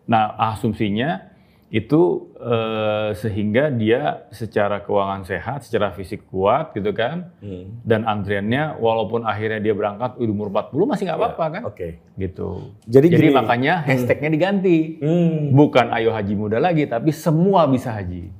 [0.07, 1.37] nah asumsinya
[1.67, 7.27] itu eh, sehingga dia secara keuangan sehat, secara fisik kuat gitu kan.
[7.43, 7.83] Hmm.
[7.83, 11.61] Dan antriannya walaupun akhirnya dia berangkat umur 40 masih nggak apa-apa kan.
[11.67, 11.99] Oke.
[12.15, 12.71] Gitu.
[12.87, 13.35] Jadi, Jadi gini.
[13.35, 14.95] makanya hashtagnya diganti.
[15.03, 15.51] Hmm.
[15.51, 18.31] Bukan ayo haji muda lagi, tapi semua bisa haji.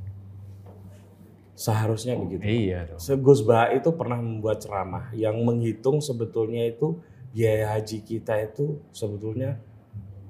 [1.57, 2.47] Seharusnya begitu.
[2.47, 3.01] Iya dong.
[3.27, 7.01] Gus Bah itu pernah membuat ceramah yang menghitung sebetulnya itu
[7.35, 9.59] biaya haji kita itu sebetulnya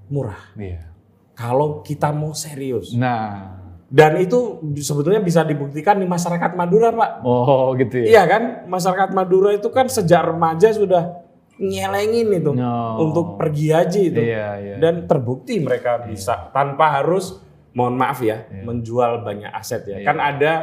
[0.10, 0.40] murah.
[0.58, 0.97] Iya.
[1.38, 2.92] Kalau kita mau serius.
[2.92, 3.54] Nah,
[3.88, 7.24] Dan itu sebetulnya bisa dibuktikan di masyarakat Madura, Pak.
[7.24, 8.20] oh gitu ya.
[8.20, 8.44] Iya kan?
[8.68, 11.24] Masyarakat Madura itu kan sejak remaja sudah
[11.56, 13.00] nyelengin itu No.
[13.00, 14.22] untuk pergi haji itu.
[14.22, 14.76] Iya, iya.
[14.76, 17.40] Dan terbukti mereka bisa tanpa harus
[17.72, 19.98] mohon maaf ya, menjual banyak aset ya.
[20.02, 20.06] Iya.
[20.06, 20.54] Kan ada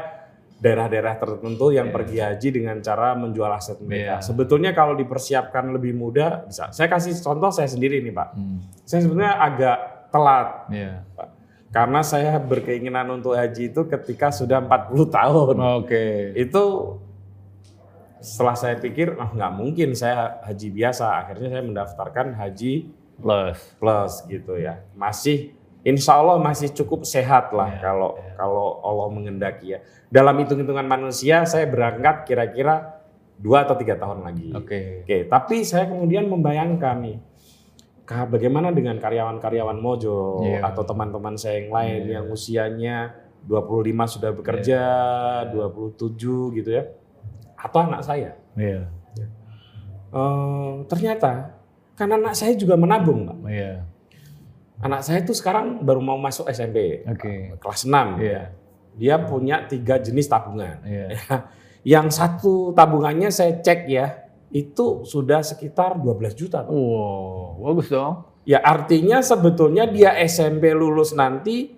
[0.54, 4.20] daerah-daerah tertentu yang pergi haji dengan cara menjual aset mereka.
[4.20, 4.24] Iya.
[4.24, 6.70] Sebetulnya kalau dipersiapkan lebih mudah bisa.
[6.70, 8.28] Saya kasih contoh saya sendiri nih, Pak.
[8.36, 9.78] Hmm, Saya sebenarnya agak
[10.14, 10.70] telat.
[11.18, 11.28] Pak.
[11.74, 15.54] Karena saya berkeinginan untuk haji itu ketika sudah 40 tahun.
[15.82, 16.30] Oke.
[16.38, 16.62] Itu
[18.22, 21.26] setelah saya pikir, ah nggak mungkin saya haji biasa.
[21.26, 23.58] Akhirnya saya mendaftarkan haji Plus.
[23.82, 24.86] plus gitu ya.
[24.94, 29.82] Masih, insya Allah masih cukup sehat lah Iya, kalau kalau Allah mengendaki ya.
[30.10, 33.02] Dalam hitung-hitungan manusia saya berangkat kira-kira
[33.38, 34.54] dua atau tiga tahun lagi.
[34.54, 35.06] Oke.
[35.06, 37.16] Oke, tapi saya kemudian membayangkan nih,
[38.04, 40.60] bagaimana dengan karyawan-karyawan Mojo Iya.
[40.60, 42.12] atau teman-teman saya yang lain Iya.
[42.20, 42.96] yang usianya
[43.44, 44.82] 25 sudah bekerja,
[45.44, 45.52] Iya.
[45.52, 46.84] 27 gitu ya,
[47.56, 48.36] atau anak saya.
[48.56, 48.88] Iya.
[50.14, 51.58] Eh, ternyata
[51.94, 53.38] kan anak saya juga menabung, Pak.
[53.50, 53.82] Iya.
[54.82, 57.56] Anak saya itu sekarang baru mau masuk SMP, Oke.
[57.58, 58.20] kelas 6.
[58.20, 58.52] Iya.
[58.94, 60.78] Dia punya tiga jenis tabungan.
[60.86, 61.08] Iya.
[61.84, 64.23] Yang satu tabungannya saya cek ya,
[64.54, 66.62] itu sudah sekitar 12 juta.
[66.62, 66.70] Pak.
[66.70, 68.22] Wow, bagus dong.
[68.46, 71.74] Ya artinya sebetulnya dia SMP lulus nanti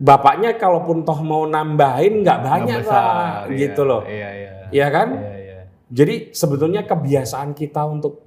[0.00, 3.58] bapaknya kalaupun toh mau nambahin nggak banyak Nggak besar, lah iya.
[3.60, 4.02] gitu loh.
[4.08, 4.50] Iya, iya.
[4.72, 5.08] Iya kan?
[5.12, 5.60] Iya, iya.
[5.92, 8.24] Jadi sebetulnya kebiasaan kita untuk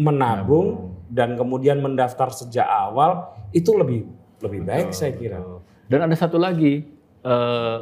[0.00, 4.08] menabung dan kemudian mendaftar sejak awal itu lebih
[4.40, 5.44] lebih baik saya kira.
[5.44, 5.60] Betul.
[5.92, 6.88] Dan ada satu lagi
[7.20, 7.78] eh,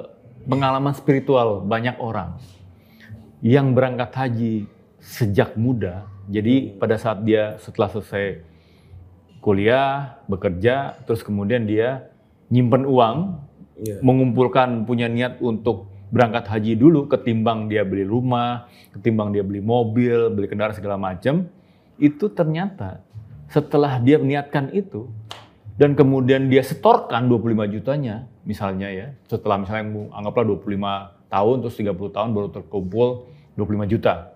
[0.50, 2.34] pengalaman spiritual banyak orang
[3.38, 4.66] yang berangkat haji
[5.02, 8.46] sejak muda Jadi pada saat dia setelah selesai
[9.42, 12.06] kuliah, bekerja, terus kemudian dia
[12.46, 13.42] nyimpen uang,
[13.82, 13.98] Iya.
[13.98, 20.30] mengumpulkan punya niat untuk berangkat haji dulu ketimbang dia beli rumah, ketimbang dia beli mobil,
[20.30, 21.50] beli kendaraan segala macam,
[21.98, 23.02] itu ternyata
[23.50, 25.08] setelah dia niatkan itu
[25.80, 32.12] dan kemudian dia setorkan 25 jutanya misalnya ya, setelah misalnya anggaplah 25 tahun terus 30
[32.12, 33.08] tahun baru terkumpul
[33.56, 34.31] 25 juta.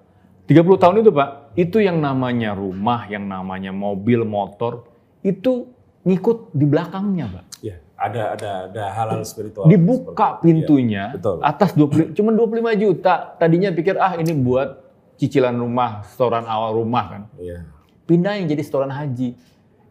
[0.47, 4.87] 30 tahun itu Pak, itu yang namanya rumah, yang namanya mobil, motor,
[5.27, 5.67] itu
[6.07, 7.45] ngikut di belakangnya Pak.
[7.67, 9.67] Iya, ada ada ada halal spiritual.
[9.67, 10.47] Dibuka seperti itu.
[10.47, 11.37] pintunya Iya, betul.
[11.43, 13.15] atas 20, cuman 25 juta.
[13.35, 14.87] Tadinya pikir ah ini buat
[15.19, 17.23] cicilan rumah, setoran awal rumah kan.
[17.43, 17.67] Iya.
[18.07, 19.35] Pindahin jadi setoran haji.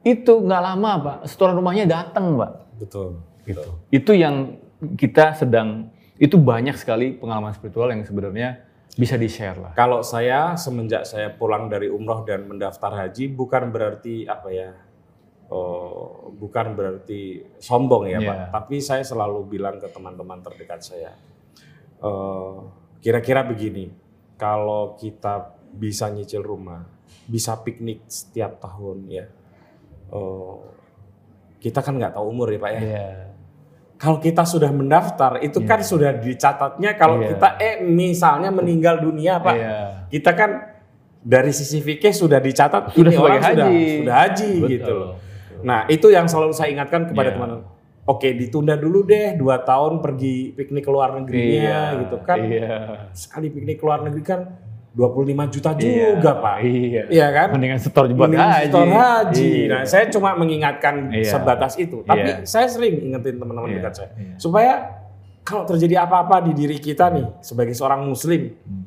[0.08, 2.80] Itu nggak lama Pak, setoran rumahnya datang Pak.
[2.80, 3.20] Betul.
[3.44, 3.70] Gitu.
[3.92, 4.56] Itu yang
[4.96, 8.65] kita sedang, itu banyak sekali pengalaman spiritual yang sebenarnya
[8.96, 9.72] bisa di-share lah.
[9.76, 14.72] Kalau saya semenjak saya pulang dari umroh dan mendaftar haji bukan berarti apa ya,
[15.52, 18.30] oh, bukan berarti sombong ya Iya.
[18.32, 18.38] Pak.
[18.56, 21.12] Tapi saya selalu bilang ke teman-teman terdekat saya,
[22.00, 22.56] eh,
[23.04, 23.92] kira-kira begini,
[24.40, 26.88] kalau kita bisa nyicil rumah,
[27.28, 29.26] bisa piknik setiap tahun ya,
[30.16, 30.58] eh,
[31.60, 32.80] kita kan nggak tahu umur ya Pak ya.
[32.80, 33.08] Iya.
[33.96, 37.28] Kalau kita sudah mendaftar itu kan sudah dicatatnya kalau Iya.
[37.32, 39.78] kita eh misalnya meninggal dunia Pak Iya.
[40.12, 40.52] kita kan
[41.18, 43.80] dari sisi fikih sudah dicatat Sudah ini orang sudah haji.
[44.04, 44.70] sudah haji Betul.
[44.70, 45.12] gitu loh.
[45.64, 47.36] Nah itu yang selalu saya ingatkan kepada Iya.
[47.36, 47.52] teman.
[48.06, 52.00] Oke ditunda dulu deh dua tahun pergi piknik ke luar negerinya Iya.
[52.04, 52.38] gitu kan.
[52.38, 52.78] Iya.
[53.16, 54.42] Sekali piknik ke luar negeri kan
[54.96, 56.16] 25 juta Iya.
[56.16, 56.56] juga pak.
[56.64, 57.04] Iya.
[57.12, 57.48] Iya kan?
[57.52, 58.64] Mendingan setor buat Mending haji.
[58.66, 59.52] setor haji.
[59.52, 59.68] Iya.
[59.68, 61.30] Nah saya cuma mengingatkan Iya.
[61.30, 62.00] sebatas itu.
[62.02, 62.36] Tapi Iya.
[62.44, 63.78] saya sering ingetin teman-teman Iya.
[63.78, 64.36] dekat saya Iya.
[64.40, 64.74] supaya
[65.44, 68.84] kalau terjadi apa-apa di diri kita nih sebagai seorang muslim Hmm.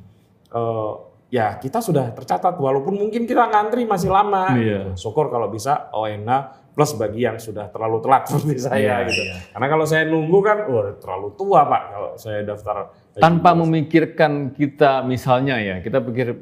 [0.49, 0.93] eh,
[1.29, 4.97] ya kita sudah tercatat walaupun mungkin kita ngantri masih lama Iya.
[4.97, 5.13] gitu.
[5.13, 9.23] syukur kalau bisa ONH plus bagi yang sudah terlalu telat seperti saya Iya, gitu.
[9.27, 9.37] iya.
[9.51, 15.03] karena kalau saya nunggu kan wah terlalu tua pak kalau saya daftar tanpa memikirkan kita
[15.03, 16.39] misalnya ya kita pikir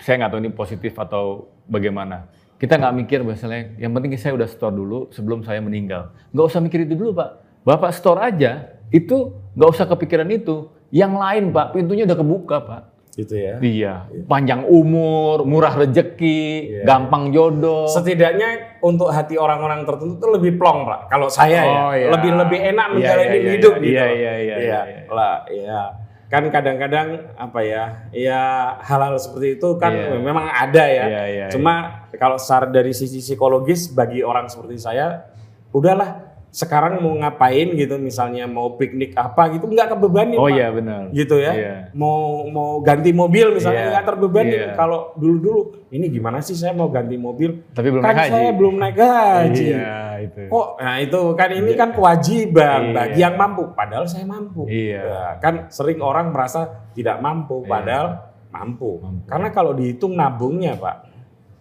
[0.00, 2.28] saya nggak tahu ini positif atau bagaimana.
[2.56, 6.12] Kita nggak mikir misalnya yang penting saya udah store dulu sebelum saya meninggal.
[6.32, 7.30] Nggak usah mikir itu dulu pak.
[7.66, 10.72] Bapak store aja itu nggak usah kepikiran itu.
[10.88, 12.82] Yang lain pak pintunya udah kebuka pak
[13.16, 13.94] gitu ya iya
[14.28, 16.82] panjang umur murah rejeki Iya.
[16.84, 22.04] gampang jodoh setidaknya untuk hati orang-orang tertentu itu lebih plong pak kalau saya Oh, ya
[22.04, 22.08] iya.
[22.12, 23.80] lebih lebih enak Iya, menjalani iya, iya, hidup iya.
[23.80, 25.00] gitu Iya, iya, iya, iya, iya.
[25.08, 25.80] lah ya
[26.26, 27.08] kan kadang-kadang
[27.38, 28.40] apa ya ya
[28.82, 30.20] hal-hal seperti itu kan Iya.
[30.20, 35.24] memang ada ya Iya, iya, cuma kalau secara dari sisi psikologis bagi orang seperti saya
[35.72, 36.25] udahlah
[36.56, 41.36] sekarang mau ngapain gitu misalnya mau piknik apa gitu nggak kebebani oh iya benar gitu
[41.36, 41.74] ya Iya.
[41.92, 43.90] mau mau ganti mobil misalnya Iya.
[43.92, 44.72] nggak terbebani Iya.
[44.72, 48.32] kalau dulu dulu ini gimana sih saya mau ganti mobil tapi belum kan naik haji
[48.32, 52.94] saya belum naik haji iya itu kok nah itu kan ini kan kewajiban Iya.
[52.94, 55.02] bagi yang mampu padahal saya mampu Iya.
[55.04, 57.68] Ya, kan sering orang merasa tidak mampu Iya.
[57.68, 58.06] padahal
[58.48, 58.90] mampu.
[58.96, 59.28] Mampu.
[59.28, 61.04] karena kalau dihitung nabungnya pak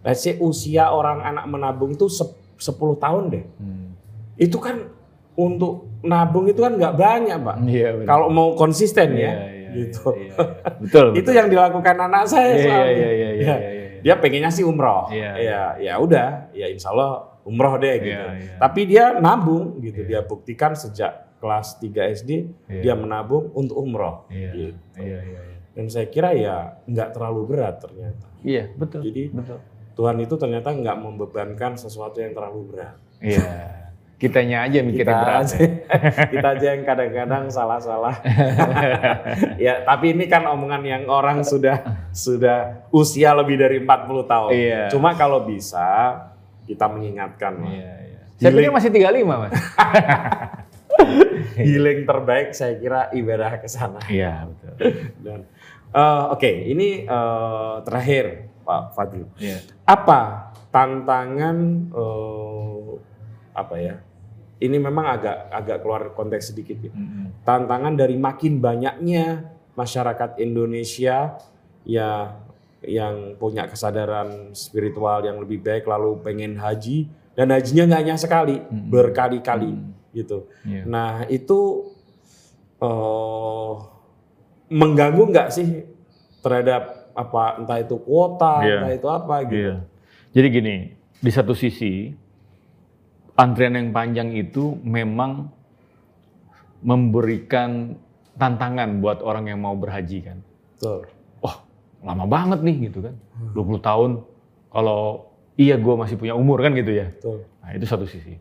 [0.01, 3.94] let's say usia orang anak menabung itu sep- 10 tahun deh Hmm.
[4.37, 4.91] Itu kan
[5.33, 9.69] untuk nabung itu kan nggak banyak pak iya benar kalau mau konsisten Iya, ya iya,
[9.73, 10.71] gitu iya, iya.
[10.77, 12.85] betul itu yang dilakukan anak saya Iya, selalu.
[12.85, 13.99] iya, iya, iya, Ya, iya, iya.
[14.01, 15.31] dia pengennya sih umroh Iya.
[15.35, 18.55] ya ya udah ya insya Allah umroh deh gitu Iya, iya.
[18.57, 22.31] tapi dia nabung gitu dia buktikan sejak kelas 3 SD
[22.65, 22.81] Iya.
[22.81, 24.79] dia menabung untuk umroh Iya, Gitu.
[24.97, 25.57] iya, iya, iya.
[25.71, 29.01] dan saya kira ya nggak terlalu berat ternyata Iya, betul.
[29.03, 29.59] Jadi- betul.
[29.95, 33.43] Tuhan itu ternyata nggak membebankan sesuatu yang terlalu berat Iya.
[34.15, 35.39] Kitanya aja mikirnya kita berat.
[35.43, 35.55] aja,
[36.31, 38.15] kita aja yang kadang-kadang salah-salah
[39.59, 44.81] ya tapi ini kan omongan yang orang sudah sudah usia lebih dari 40 tahun Iya.
[44.87, 46.15] cuma kalau bisa
[46.63, 47.59] kita mengingatkan.
[47.61, 48.19] Iya, iya.
[48.35, 49.51] Saya pikir masih 35, Mas.
[51.55, 54.73] healing terbaik saya kira ibadah ke sana Iya, betul.
[55.21, 55.39] dan
[55.91, 59.59] eh, oke ini eh, terakhir Pak Fadil Iya.
[59.83, 61.57] apa tantangan
[61.91, 62.89] eh,
[63.53, 63.95] apa ya
[64.57, 67.43] ini memang agak agak keluar konteks sedikit ya Mm-mm.
[67.43, 71.35] tantangan dari makin banyaknya masyarakat Indonesia
[71.83, 72.11] ya
[72.81, 78.55] yang punya kesadaran spiritual yang lebih baik lalu pengen haji dan hajinya nggak hanya sekali
[78.57, 78.87] Mm-mm.
[78.87, 79.91] berkali-kali Mm.
[80.13, 80.81] gitu Iya.
[80.85, 81.91] nah itu
[82.77, 83.73] eh
[84.67, 85.85] mengganggu nggak sih
[86.39, 88.75] terhadap apa entah itu kuota Iya.
[88.77, 89.75] entah itu apa gitu Iya.
[90.31, 90.75] Jadi gini,
[91.15, 92.11] di satu sisi
[93.35, 95.51] antrian yang panjang itu memang
[96.81, 97.95] memberikan
[98.35, 100.37] tantangan buat orang yang mau berhaji kan.
[100.75, 101.07] Betul.
[101.39, 101.63] Wah,
[102.03, 103.15] lama banget nih gitu kan.
[103.55, 104.09] 20 tahun
[104.71, 107.07] kalau iya gue masih punya umur kan gitu ya.
[107.15, 107.47] Betul.
[107.63, 108.35] Nah itu satu sisi.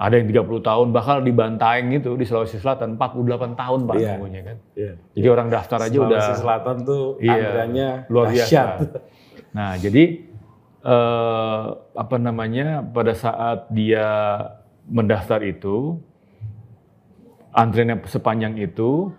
[0.00, 4.08] Ada yang 30 tahun bahkan di Bantaeng itu di Sulawesi Selatan 48 tahun Pak Iya.
[4.16, 4.56] nunggunya kan.
[4.72, 4.92] Iya.
[5.12, 8.62] Jadi orang daftar aja udah Sulawesi Selatan tuh Iya, antriannya luar biasa.
[9.50, 10.02] Nah, jadi
[10.80, 14.06] eh, apa namanya pada saat dia
[14.88, 16.00] mendaftar itu
[17.52, 19.10] antriannya sepanjang itu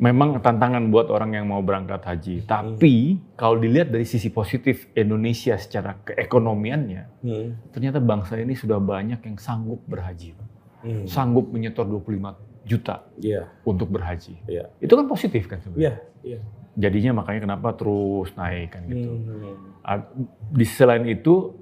[0.00, 2.36] memang tantangan buat orang yang mau berangkat haji.
[2.48, 7.48] Tapi kalau dilihat dari sisi positif Indonesia secara keekonomiannya, Hmm.
[7.68, 10.32] ternyata bangsa ini sudah banyak yang sanggup berhaji.
[10.80, 11.04] Hmm.
[11.04, 12.32] Sanggup menyetor 25
[12.64, 13.44] juta Iya.
[13.68, 14.40] untuk berhaji.
[14.48, 14.72] Iya.
[14.80, 16.00] Itu kan positif kan sebenarnya.
[16.24, 16.36] Iya.
[16.36, 16.40] Iya.
[16.78, 19.10] Jadinya makanya kenapa terus naik kan gitu.
[19.10, 19.82] Hmm.
[19.82, 20.06] Ah,
[20.54, 21.54] Di selain itu,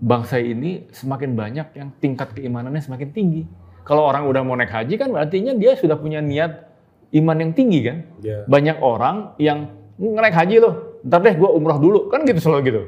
[0.00, 3.42] bangsa ini semakin banyak yang tingkat keimanannya semakin tinggi.
[3.84, 6.68] Kalau orang udah mau naik haji kan artinya dia sudah punya niat
[7.16, 7.98] iman yang tinggi kan.
[8.20, 8.44] Iya.
[8.46, 12.82] Banyak orang yang naik haji loh, ntar deh gue umroh dulu kan gitu selalu gitu.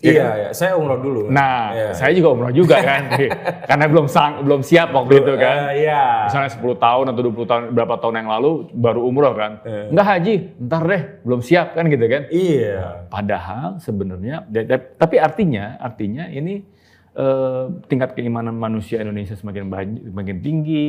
[0.00, 0.50] Iya, iya.
[0.50, 1.28] Saya umroh dulu.
[1.28, 1.88] Nah, Iya.
[1.92, 3.12] saya juga umroh juga kan,
[3.68, 5.56] karena belum sang, belum siap waktu itu kan.
[5.70, 6.24] Eh, Iya.
[6.24, 9.60] Misalnya 10 tahun atau 20 tahun berapa tahun yang lalu baru umroh kan.
[9.62, 9.92] Eh.
[9.92, 12.22] Enggak haji, ntar deh belum siap kan gitu kan.
[12.28, 13.04] Iya.
[13.06, 16.64] Padahal sebenarnya, da- da- tapi artinya, artinya ini
[17.10, 20.86] eh, tingkat keimanan manusia Indonesia semakin banyak, semakin tinggi,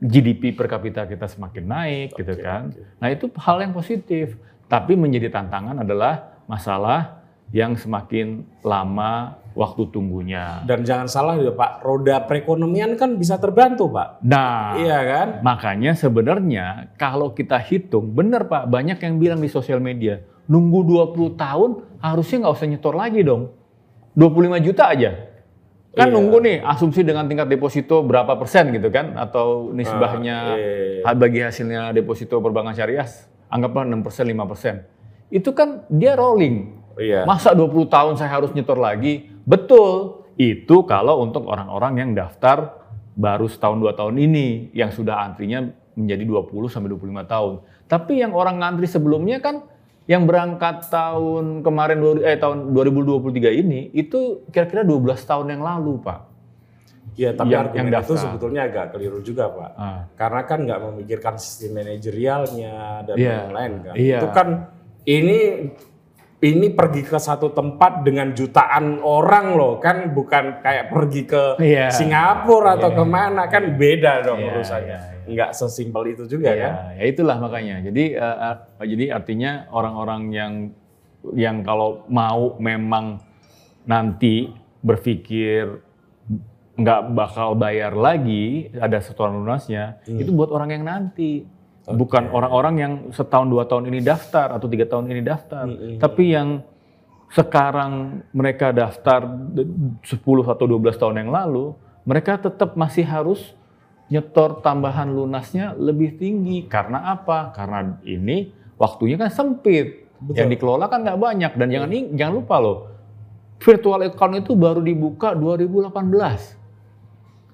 [0.00, 2.72] GDP per kapita kita semakin naik, gitu Oke, kan.
[2.72, 2.80] oke.
[2.96, 4.34] Nah itu hal yang positif.
[4.64, 7.17] Tapi menjadi tantangan adalah masalah
[7.48, 10.62] yang semakin lama waktu tunggunya.
[10.68, 14.22] Dan jangan salah ya Pak, roda perekonomian kan bisa terbantu Pak.
[14.22, 15.28] Nah, Iya kan?
[15.42, 21.34] Makanya sebenarnya kalau kita hitung, benar Pak, banyak yang bilang di sosial media, nunggu 20
[21.34, 23.50] tahun harusnya nggak usah nyetor lagi dong.
[24.14, 25.10] 25 juta aja.
[25.88, 26.14] Kan Iya.
[26.14, 30.36] nunggu nih asumsi dengan tingkat deposito berapa persen gitu kan atau nisbahnya
[31.02, 31.12] Ah, iya.
[31.16, 33.08] bagi hasilnya deposito perbankan syariah
[33.50, 34.74] anggaplah 6 persen 5 persen.
[35.26, 36.77] Itu kan dia rolling.
[36.98, 37.22] Iya.
[37.24, 39.30] Masa 20 tahun saya harus nyetor lagi?
[39.42, 40.22] Betul.
[40.34, 42.78] Itu kalau untuk orang-orang yang daftar
[43.14, 47.52] baru setahun dua tahun ini yang sudah antrinya menjadi 20 sampai 25 tahun.
[47.86, 49.66] Tapi yang orang ngantri sebelumnya kan
[50.06, 55.98] yang berangkat tahun kemarin dua- eh tahun 2023 ini itu kira-kira 12 tahun yang lalu,
[56.00, 56.20] Pak.
[57.18, 58.22] Iya, tapi Yang- argumen yang itu daftar.
[58.22, 59.70] sebetulnya agak keliru juga Pak.
[59.74, 60.00] Ah.
[60.14, 63.34] Karena kan nggak memikirkan sistem manajerialnya dan Iya.
[63.50, 63.94] lain-lain kan.
[63.98, 64.18] Iya.
[64.22, 64.48] Itu kan
[65.02, 65.38] ini
[66.38, 71.90] ini pergi ke satu tempat dengan jutaan orang loh kan bukan kayak pergi ke Iya.
[71.90, 72.98] Singapura atau Iya.
[72.98, 74.86] ke mana kan beda dong Iya, urusannya.
[74.86, 75.26] iya, iya.
[75.28, 76.72] Nggak sesimpel itu juga ya, kan.
[76.94, 77.82] ya itulah makanya.
[77.82, 80.52] Jadi eh, jadi artinya orang-orang yang
[81.34, 83.18] yang kalau mau memang
[83.84, 84.48] nanti
[84.80, 85.82] berpikir
[86.78, 91.42] nggak bakal bayar lagi ada setoran lunasnya itu buat orang yang nanti
[91.94, 95.64] bukan orang-orang yang setahun dua tahun ini daftar atau tiga tahun ini daftar.
[95.96, 96.60] Tapi yang
[97.28, 99.68] sekarang mereka daftar de-
[100.04, 101.76] 10 atau 12 tahun yang lalu
[102.08, 103.52] mereka tetap masih harus
[104.08, 106.64] nyetor tambahan lunasnya lebih tinggi.
[106.64, 107.52] Karena apa?
[107.52, 110.08] Karena ini waktunya kan sempit.
[110.18, 110.34] Betul.
[110.34, 111.52] yang dikelola kan nggak banyak.
[111.54, 112.78] Dan jangan ing- jangan lupa loh
[113.58, 115.90] virtual account itu baru dibuka 2018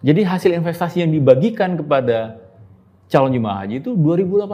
[0.05, 2.44] jadi hasil investasi yang dibagikan kepada
[3.07, 4.51] calon jemaah haji itu 2018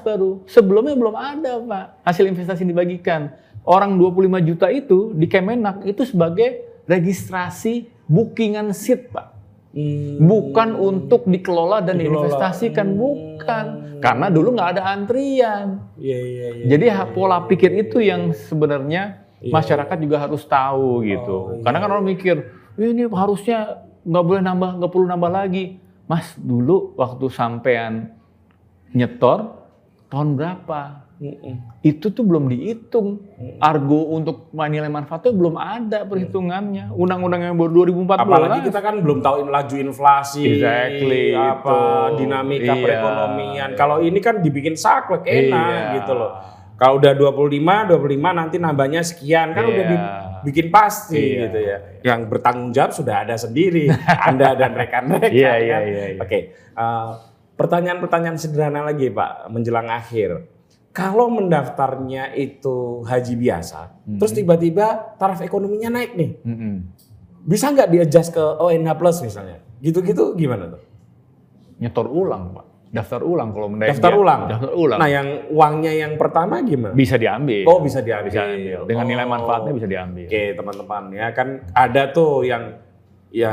[0.00, 0.30] baru.
[0.44, 1.86] Sebelumnya belum ada, Pak.
[2.04, 3.32] Hasil investasi yang dibagikan.
[3.62, 9.26] Orang 25 juta itu di Kemenak itu sebagai registrasi bookingan seat, Pak.
[9.74, 10.20] Hmm.
[10.20, 12.28] Bukan untuk dikelola dan Dikelola.
[12.28, 12.96] diinvestasikan, Hmm.
[12.96, 13.64] bukan.
[13.98, 15.80] Karena dulu nggak ada antrian.
[15.96, 16.64] Iya iya iya.
[16.68, 19.50] Jadi ha- pola pikir itu yang sebenarnya Iya.
[19.50, 21.34] masyarakat juga harus tahu gitu.
[21.34, 21.62] Oh, iya.
[21.64, 22.36] Karena kan orang mikir,
[22.76, 25.64] "Ih, ini harusnya nggak boleh nambah, nggak perlu nambah lagi.
[26.04, 28.12] Mas dulu waktu sampean
[28.92, 29.64] nyetor
[30.08, 31.04] tahun berapa?
[31.14, 31.80] Mm-mm.
[31.80, 33.22] Itu tuh belum dihitung.
[33.56, 36.90] Argo untuk nilai manfaatnya belum ada perhitungannya.
[36.92, 38.18] Undang-undang yang baru 2014.
[38.18, 41.70] Apalagi kita kan belum tahu laju inflasi, Exactly, apa
[42.12, 42.18] itu.
[42.20, 42.82] dinamika Iya.
[42.82, 43.68] perekonomian.
[43.72, 45.94] Kalau ini kan dibikin saklek enak Iya.
[46.02, 46.32] gitu loh.
[46.74, 49.94] Kalau udah 25, 25 nanti nambahnya sekian kan udah Iya.
[50.44, 51.40] Dibikin pasti Iya.
[51.48, 51.76] gitu ya.
[52.04, 53.88] Yang bertanggung jawab sudah ada sendiri,
[54.28, 55.32] Anda dan rekan-rekan.
[55.32, 55.64] Iya, kan?
[55.64, 56.20] iya, iya, iya.
[56.20, 57.10] Oke, eh,
[57.56, 60.52] pertanyaan-pertanyaan sederhana lagi Pak menjelang akhir.
[60.92, 64.20] Kalau mendaftarnya itu haji biasa, Hmm.
[64.20, 66.74] terus tiba-tiba taraf ekonominya naik nih, Mm-mm.
[67.42, 69.58] bisa nggak di-adjust ke ONH Plus misalnya?
[69.80, 70.82] Gitu-gitu gimana tuh?
[71.76, 72.66] Nyetor ulang, Pak.
[72.94, 74.40] Daftar ulang kalau mendaik Daftar dia, ulang?
[74.46, 74.98] Daftar ulang.
[75.02, 76.94] Nah yang uangnya yang pertama gimana?
[76.94, 77.66] bisa diambil.
[77.66, 78.30] Oh bisa diambil.
[78.30, 78.78] Bisa diambil.
[78.86, 79.32] Dengan nilai Oh.
[79.34, 80.26] manfaatnya bisa diambil.
[80.30, 82.78] Oke teman-teman ya kan ada tuh yang
[83.28, 83.52] ya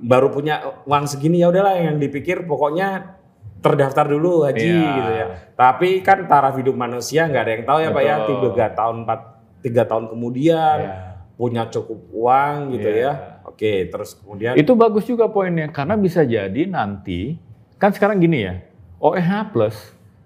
[0.00, 0.54] baru punya
[0.86, 3.18] uang segini ya udahlah yang dipikir pokoknya
[3.58, 4.86] terdaftar dulu haji Iya.
[4.94, 5.26] gitu ya.
[5.52, 8.34] Tapi kan taraf hidup manusia nggak ada yang tahu ya Pak ya Betul.
[8.46, 9.20] tiga tahun empat
[9.58, 10.94] tiga tahun kemudian Ya.
[11.34, 13.02] punya cukup uang gitu Iya.
[13.02, 13.12] ya.
[13.46, 17.34] Oke, terus kemudian Itu bagus juga poinnya karena bisa jadi nanti
[17.76, 18.54] kan sekarang gini ya.
[19.00, 19.76] OEH plus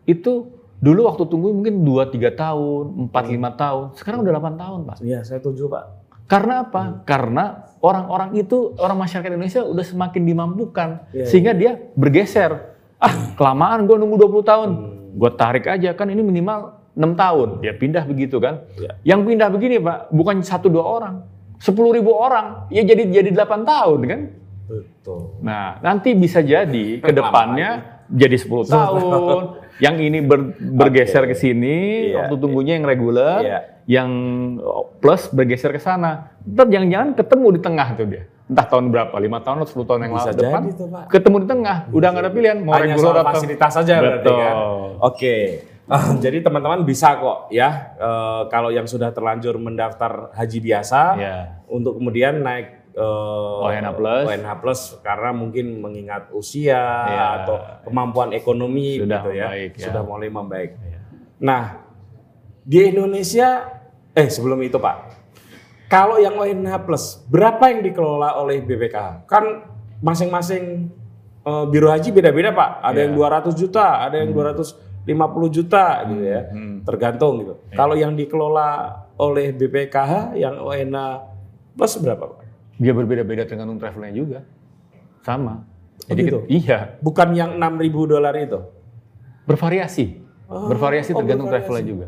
[0.06, 0.48] itu
[0.80, 3.84] dulu waktu tunggu mungkin 2 3 tahun, 4 5 tahun.
[3.94, 4.96] Sekarang udah 8 tahun, Pak.
[5.04, 5.84] Iya, saya tujuh pak.
[6.24, 7.02] Karena apa?
[7.04, 12.78] Karena orang-orang itu orang masyarakat Indonesia udah semakin dimampukan Iya, sehingga dia bergeser.
[13.02, 14.68] Ah, kelamaan gue nunggu 20 tahun.
[14.70, 15.18] Hmm.
[15.18, 17.48] Gue tarik aja kan ini minimal 6 tahun.
[17.60, 18.62] Dia pindah begitu kan.
[18.78, 18.90] Iya.
[19.02, 21.14] Yang pindah begini, Pak, bukan satu dua orang.
[21.60, 24.20] 10 ribu orang, ya jadi jadi 8 tahun kan.
[24.70, 25.20] Betul.
[25.44, 29.42] Nah, nanti bisa jadi ke depannya jadi 10 tahun.
[29.80, 33.60] Yang ini ber- bergeser ke sini, Iya, waktu tunggunya yang reguler, Iya.
[33.88, 34.10] yang
[35.00, 36.36] plus bergeser ke sana.
[36.44, 38.28] Ntar jangan-jangan ketemu di tengah tuh dia.
[38.44, 40.62] Entah tahun berapa, lima tahun atau 10 tahun yang Bisa lalu depan.
[40.76, 41.04] tuh, Pak.
[41.08, 42.56] Ketemu di tengah, udah nggak ada pilihan.
[42.60, 44.36] Mau Hanya reguler atau fasilitas saja berarti Betul.
[44.36, 44.54] kan.
[45.00, 45.34] Oke.
[45.86, 51.36] Ah, jadi teman-teman bisa kok ya eh, kalau yang sudah terlanjur mendaftar haji biasa Ya.
[51.66, 54.24] untuk kemudian naik eh, ONH plus.
[54.26, 57.26] ONH plus karena mungkin mengingat usia Ya.
[57.40, 59.84] atau kemampuan ekonomi Sudah gitu ya, membaik, ya.
[59.86, 60.70] sudah mulai membaik.
[60.76, 60.98] Ya.
[61.38, 61.62] Nah,
[62.60, 63.48] di Indonesia
[64.10, 64.96] eh sebelum itu Pak,
[65.86, 69.24] kalau yang ONH plus berapa yang dikelola oleh BPKH?
[69.24, 69.44] Kan
[70.00, 70.90] masing-masing
[71.40, 72.70] eh, biro haji beda-beda Pak.
[72.82, 73.02] Ada Ya.
[73.06, 75.08] yang 200 juta, ada yang 250
[75.48, 76.42] juta gitu ya.
[76.50, 76.84] Hmm.
[76.84, 77.54] Tergantung gitu.
[77.72, 78.68] Kalau yang dikelola
[79.16, 80.98] oleh BPKH yang ONH
[81.72, 82.39] plus berapa Pak?
[82.80, 84.40] Dia berbeda-beda tergantung travelnya juga.
[85.20, 85.68] Sama.
[86.08, 86.38] Jadi gitu?
[86.48, 87.76] iya, Bukan yang 6.000
[88.08, 88.56] dolar itu.
[89.44, 90.16] bervariasi.
[90.48, 91.68] Oh, bervariasi oh, tergantung bervariasi.
[91.68, 92.06] travelnya juga.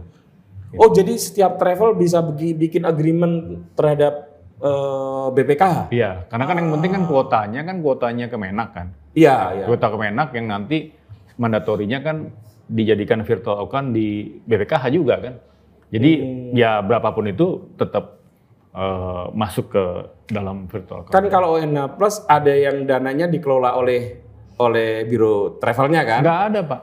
[0.72, 5.92] Oh, jadi setiap travel bisa bikin agreement terhadap eh, BPKH?
[5.92, 8.86] Iya, karena kan yang penting kan kuotanya kan kuotanya Kemenak kan.
[9.12, 9.64] Iya, iya.
[9.68, 10.96] Kuota Kemenak yang nanti
[11.36, 12.32] mandatorinya kan
[12.64, 15.34] dijadikan virtual account di BPKH juga kan.
[15.92, 16.56] Jadi Hmm.
[16.56, 18.21] ya berapapun itu tetap
[18.72, 19.84] eh, masuk ke
[20.28, 21.12] dalam virtual account.
[21.12, 24.20] Kan kalau ONH Plus ada yang dananya dikelola oleh
[24.56, 26.20] oleh biro travelnya kan?
[26.22, 26.80] Nggak ada pak,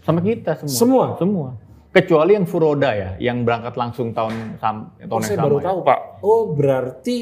[0.00, 0.70] sama kita semua.
[0.70, 1.06] Semua?
[1.16, 1.48] Semua.
[1.90, 5.46] Kecuali yang Furoda ya, yang berangkat langsung tahun sam, tahun Oh, yang saya sama.
[5.50, 5.64] baru ya.
[5.66, 5.98] tahu Pak.
[6.22, 7.16] Oh berarti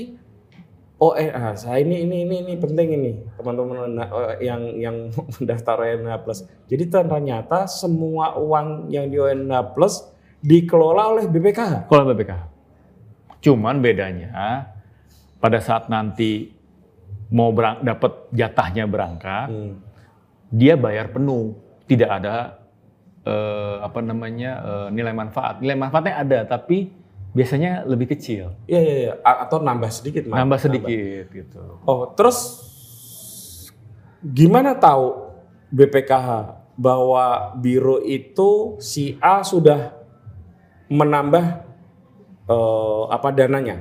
[0.99, 4.97] oh eh ah, saya ini ini ini ini penting ini teman-teman eh, yang yang
[5.41, 6.39] mendaftar ONH Plus.
[6.69, 10.05] Jadi ternyata semua uang yang di ONH Plus
[10.45, 11.89] dikelola oleh BPKH.
[11.89, 12.58] Kalau BPKH.
[13.39, 14.67] Cuman bedanya
[15.39, 16.51] pada saat nanti
[17.29, 19.75] mau berang, dapat jatahnya berangkat, Hmm.
[20.49, 22.35] dia bayar penuh, tidak ada
[23.23, 25.61] eh, apa namanya eh, nilai manfaat.
[25.61, 26.89] Nilai manfaatnya ada, tapi
[27.29, 30.37] biasanya lebih kecil, Iya iya iya atau nambah sedikit Mas.
[30.41, 31.61] nambah sedikit gitu.
[31.85, 32.65] Oh, terus
[34.25, 35.29] gimana tahu
[35.69, 39.93] BPKH bahwa biro itu si A sudah
[40.89, 41.68] menambah
[42.49, 43.77] eh, apa dananya?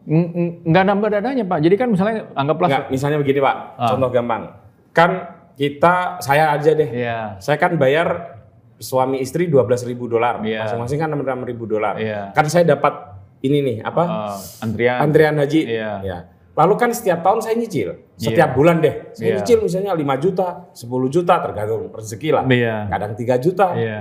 [0.00, 1.58] Ng- ng- Nggak nambah dananya pak.
[1.60, 3.88] Jadi kan misalnya anggaplah, Enggak, misalnya begini Pak, Ah.
[3.88, 4.42] contoh gampang.
[4.90, 5.10] Kan
[5.54, 8.36] kita, saya aja deh, ya, saya kan bayar
[8.76, 10.64] suami istri 12.000 ribu dolar, Iya.
[10.64, 12.00] masing-masing kan 6 ribu dolar.
[12.00, 12.32] Iya.
[12.32, 14.02] Kan saya dapat ini nih apa?
[14.32, 15.60] eh, antrian, Antrian haji.
[15.68, 15.92] Iya.
[16.00, 16.18] Ya.
[16.56, 17.92] Lalu kan setiap tahun saya nyicil.
[18.16, 18.56] Setiap Iya.
[18.56, 19.12] bulan deh.
[19.12, 19.36] Saya Iya.
[19.38, 22.44] nyicil misalnya 5 juta, 10 juta tergantung rezeki lah.
[22.44, 22.88] Iya.
[22.88, 23.76] Kadang 3 juta.
[23.76, 23.98] Iya.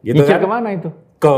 [0.00, 0.40] Gitu Nyicil kan.
[0.44, 0.88] ke mana itu?
[1.18, 1.34] Ke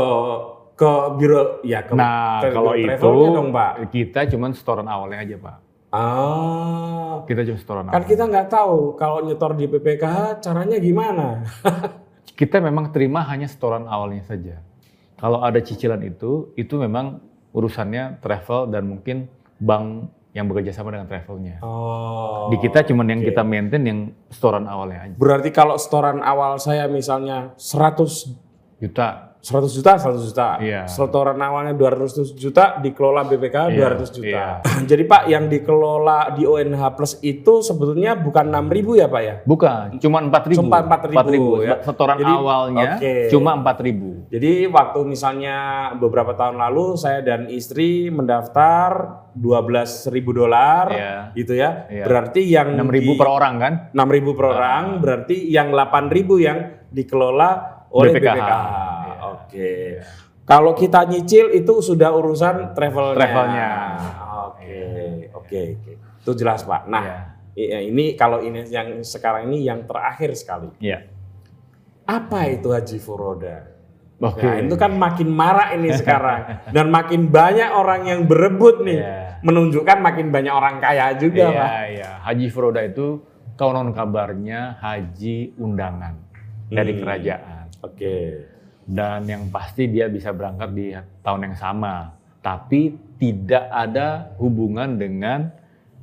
[0.81, 3.93] ke biro ya ke Nah, ke kalau itu dong, Pak.
[3.93, 5.55] kita cuman setoran awalnya aja, Pak.
[5.93, 7.21] Ah.
[7.29, 8.09] Kita cuma setoran Kan awal.
[8.09, 11.27] kita nggak tahu kalau nyetor di PPKH caranya gimana.
[12.41, 14.65] Kita memang terima hanya setoran awalnya saja.
[15.21, 17.21] Kalau ada cicilan itu, itu memang
[17.53, 19.29] urusannya travel dan mungkin
[19.61, 21.61] bank yang bekerja sama dengan travelnya.
[21.61, 22.49] Oh.
[22.49, 23.29] Di kita cuman yang oke.
[23.29, 23.99] kita maintain yang
[24.33, 25.15] setoran awalnya aja.
[25.19, 28.33] Berarti kalau setoran awal saya misalnya 100
[28.81, 29.30] Juta.
[29.41, 30.47] 100 juta, 100 juta.
[30.57, 30.85] Iya.
[30.85, 34.27] Setoran awalnya 200 juta dikelola BPK Iya, 200 juta.
[34.27, 34.47] iya.
[34.89, 39.35] Jadi Pak yang dikelola di ONH Plus itu sebetulnya bukan 6.000 ya Pak ya?
[39.41, 40.61] Bukan, cuma 4.000.
[40.61, 41.75] Cuma 4.000, ya.
[41.81, 43.13] Setoran Jadi, awalnya oke.
[43.27, 44.29] cuma 4.000.
[44.29, 45.57] Jadi waktu misalnya
[45.97, 48.89] beberapa tahun lalu saya dan istri mendaftar
[49.33, 51.13] 12.000 dolar Iya.
[51.33, 51.89] gitu ya.
[51.89, 52.05] Iya.
[52.05, 53.73] Berarti yang 6.000 di- per orang kan?
[53.89, 54.99] 6.000 per orang, Ah.
[55.01, 57.49] berarti yang 8.000 yang dikelola
[57.89, 58.37] oleh BPKH.
[58.37, 58.53] BPKH.
[59.31, 59.39] Iya.
[59.39, 59.71] Oke.
[60.41, 63.15] Kalau kita nyicil itu sudah urusan travelnya.
[63.15, 63.69] Travelnya.
[64.49, 64.77] Oke,
[65.31, 65.91] oke, oke.
[66.19, 66.85] Itu jelas Pak.
[66.85, 67.17] Nah, Iya.
[67.55, 70.67] iya, ini kalau ini yang sekarang ini yang terakhir sekali.
[70.77, 71.07] Iya.
[72.03, 73.69] Apa itu Haji Furoda?
[74.19, 74.43] Oke.
[74.43, 76.41] Nah, itu kan makin marak ini sekarang
[76.75, 78.99] dan makin banyak orang yang berebut nih.
[78.99, 79.17] Iya.
[79.41, 81.69] Menunjukkan makin banyak orang kaya juga, Iya, Pak.
[81.89, 82.09] iya.
[82.21, 83.23] Haji Furoda itu
[83.55, 86.17] konon kabarnya haji undangan
[86.67, 87.01] dari Hmm.
[87.01, 87.65] kerajaan.
[87.81, 88.15] Oke.
[88.85, 92.17] Dan yang pasti dia bisa berangkat di tahun yang sama.
[92.41, 95.53] Tapi tidak ada hubungan dengan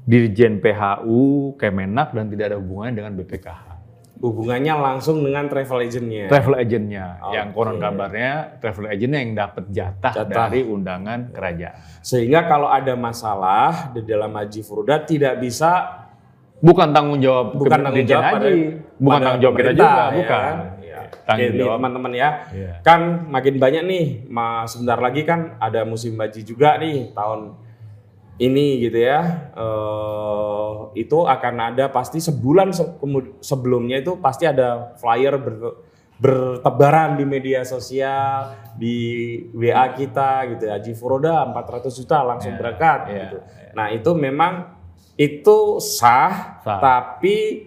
[0.08, 3.62] Dirjen PHU, Kemenak dan tidak ada hubungannya dengan BPKH.
[4.18, 6.26] Hubungannya langsung dengan travel agentnya.
[6.26, 7.34] Travel agentnya, Oke.
[7.38, 10.26] yang konon kabarnya travel agentnya yang dapat jatah, Jatah.
[10.26, 12.02] dari undangan kerajaan.
[12.02, 15.98] Sehingga kalau ada masalah di dalam haji furuda tidak bisa
[16.58, 20.52] Bukan tanggung jawab bukan tanggung jawab pada, bukan pada tanggung jawab kita juga, ya bukan.
[21.24, 22.30] Tanggung teman-teman ya.
[22.50, 22.72] Iya.
[22.80, 27.54] Kan makin banyak nih, mas sebentar lagi kan ada musim haji juga nih tahun
[28.36, 29.20] ini gitu ya.
[29.52, 32.96] Eh itu akan ada pasti sebulan se-
[33.40, 35.76] sebelumnya itu pasti ada flyer ber-
[36.18, 38.96] bertebaran di media sosial, di
[39.54, 40.74] WA kita gitu ya.
[40.74, 43.38] Haji Furoda 400 juta langsung Iya, berangkat iya, gitu.
[43.74, 44.52] Nah, itu memang
[45.14, 46.78] itu sah, Sah.
[46.78, 47.66] tapi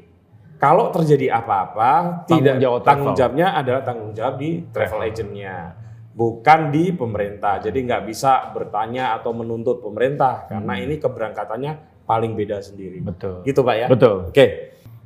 [0.62, 5.74] kalau terjadi apa-apa tidak jawab tanggung jawabnya adalah tanggung jawab di travel agentnya
[6.14, 10.84] bukan di pemerintah jadi nggak bisa bertanya atau menuntut pemerintah karena Hmm.
[10.86, 11.72] ini keberangkatannya
[12.05, 13.41] paling beda sendiri Betul.
[13.41, 14.30] gitu pak ya Betul.
[14.30, 14.47] oke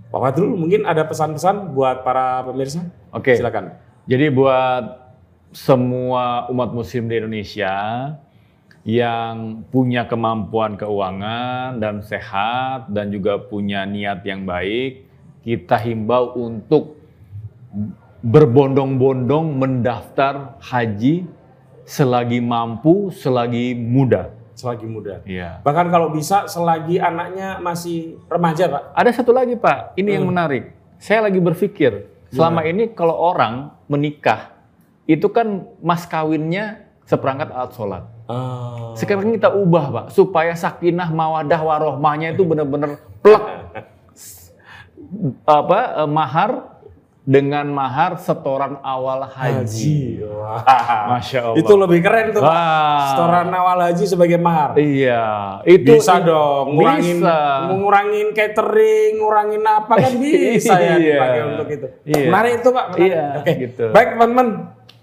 [0.05, 3.35] Pak Fadrul mungkin ada pesan-pesan buat para pemirsa Oke.
[3.35, 3.75] silakan
[4.05, 5.01] Jadi buat
[5.49, 7.73] semua umat muslim di Indonesia
[8.85, 15.04] yang punya kemampuan keuangan dan sehat dan juga punya niat yang baik,
[15.45, 16.97] kita himbau untuk
[18.25, 21.29] berbondong-bondong mendaftar haji
[21.85, 24.33] selagi mampu, selagi muda.
[24.55, 25.59] selagi muda Iya.
[25.67, 30.71] bahkan kalau bisa selagi anaknya masih remaja pak Ada satu lagi Pak, ini yang menarik.
[30.95, 34.55] Saya lagi berpikir, selama ini kalau orang menikah,
[35.05, 38.03] itu kan mas kawinnya seperangkat alat sholat.
[38.31, 38.95] Ah.
[38.95, 43.43] Sekarang kita ubah Pak, supaya sakinah mawadah warohmahnya itu benar-benar plek.
[45.43, 46.51] Apa, eh, mahar
[47.21, 50.21] dengan mahar setoran awal haji.
[50.21, 50.61] Wah.
[51.17, 51.57] Masya Allah.
[51.57, 52.39] Itu lebih keren tuh.
[52.39, 52.53] Pak.
[52.53, 53.01] Wah.
[53.09, 54.77] Setoran awal haji sebagai mahar.
[54.77, 55.25] Iya,
[55.65, 57.37] itu bisa dong, ngurangin Bisa.
[57.73, 61.23] ngurangin catering, ngurangin apa kan bisa ya Iya.
[61.49, 61.87] untuk itu.
[62.05, 62.29] Iya.
[62.29, 62.85] Menarik itu Pak.
[62.91, 63.09] menarik.
[63.09, 63.51] Iya, Oke.
[63.57, 63.85] gitu.
[63.89, 64.47] Baik teman-teman,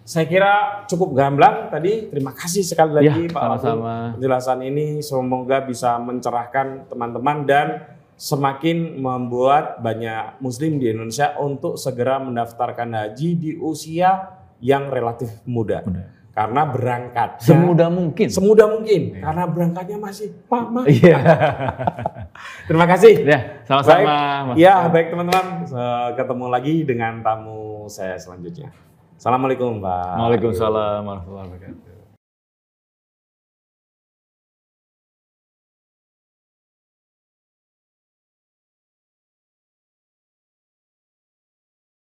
[0.02, 0.52] saya kira
[0.86, 2.06] cukup gamblang tadi.
[2.06, 3.50] Terima kasih sekali lagi Ya, Pak Abdul.
[3.58, 3.94] sama-sama.
[4.14, 7.66] Penjelasan ini semoga bisa mencerahkan teman-teman dan
[8.16, 14.30] semakin membuat banyak muslim di Indonesia untuk segera mendaftarkan haji di usia
[14.62, 15.82] yang relatif muda.
[15.82, 16.06] Muda.
[16.32, 18.32] Karena berangkat Semudah mungkin.
[18.32, 20.88] semudah mungkin karena berangkatnya masih mama.
[20.88, 21.20] Iya.
[22.72, 23.20] Terima kasih.
[23.20, 24.56] Ya, sama-sama.
[24.56, 24.56] Baik.
[24.56, 25.46] Ya, baik teman-teman.
[26.16, 28.72] Ketemu lagi dengan tamu saya selanjutnya.
[29.20, 30.18] Assalamualaikum, Pak.
[30.24, 31.91] Waalaikumsalam warahmatullahi wabarakatuh.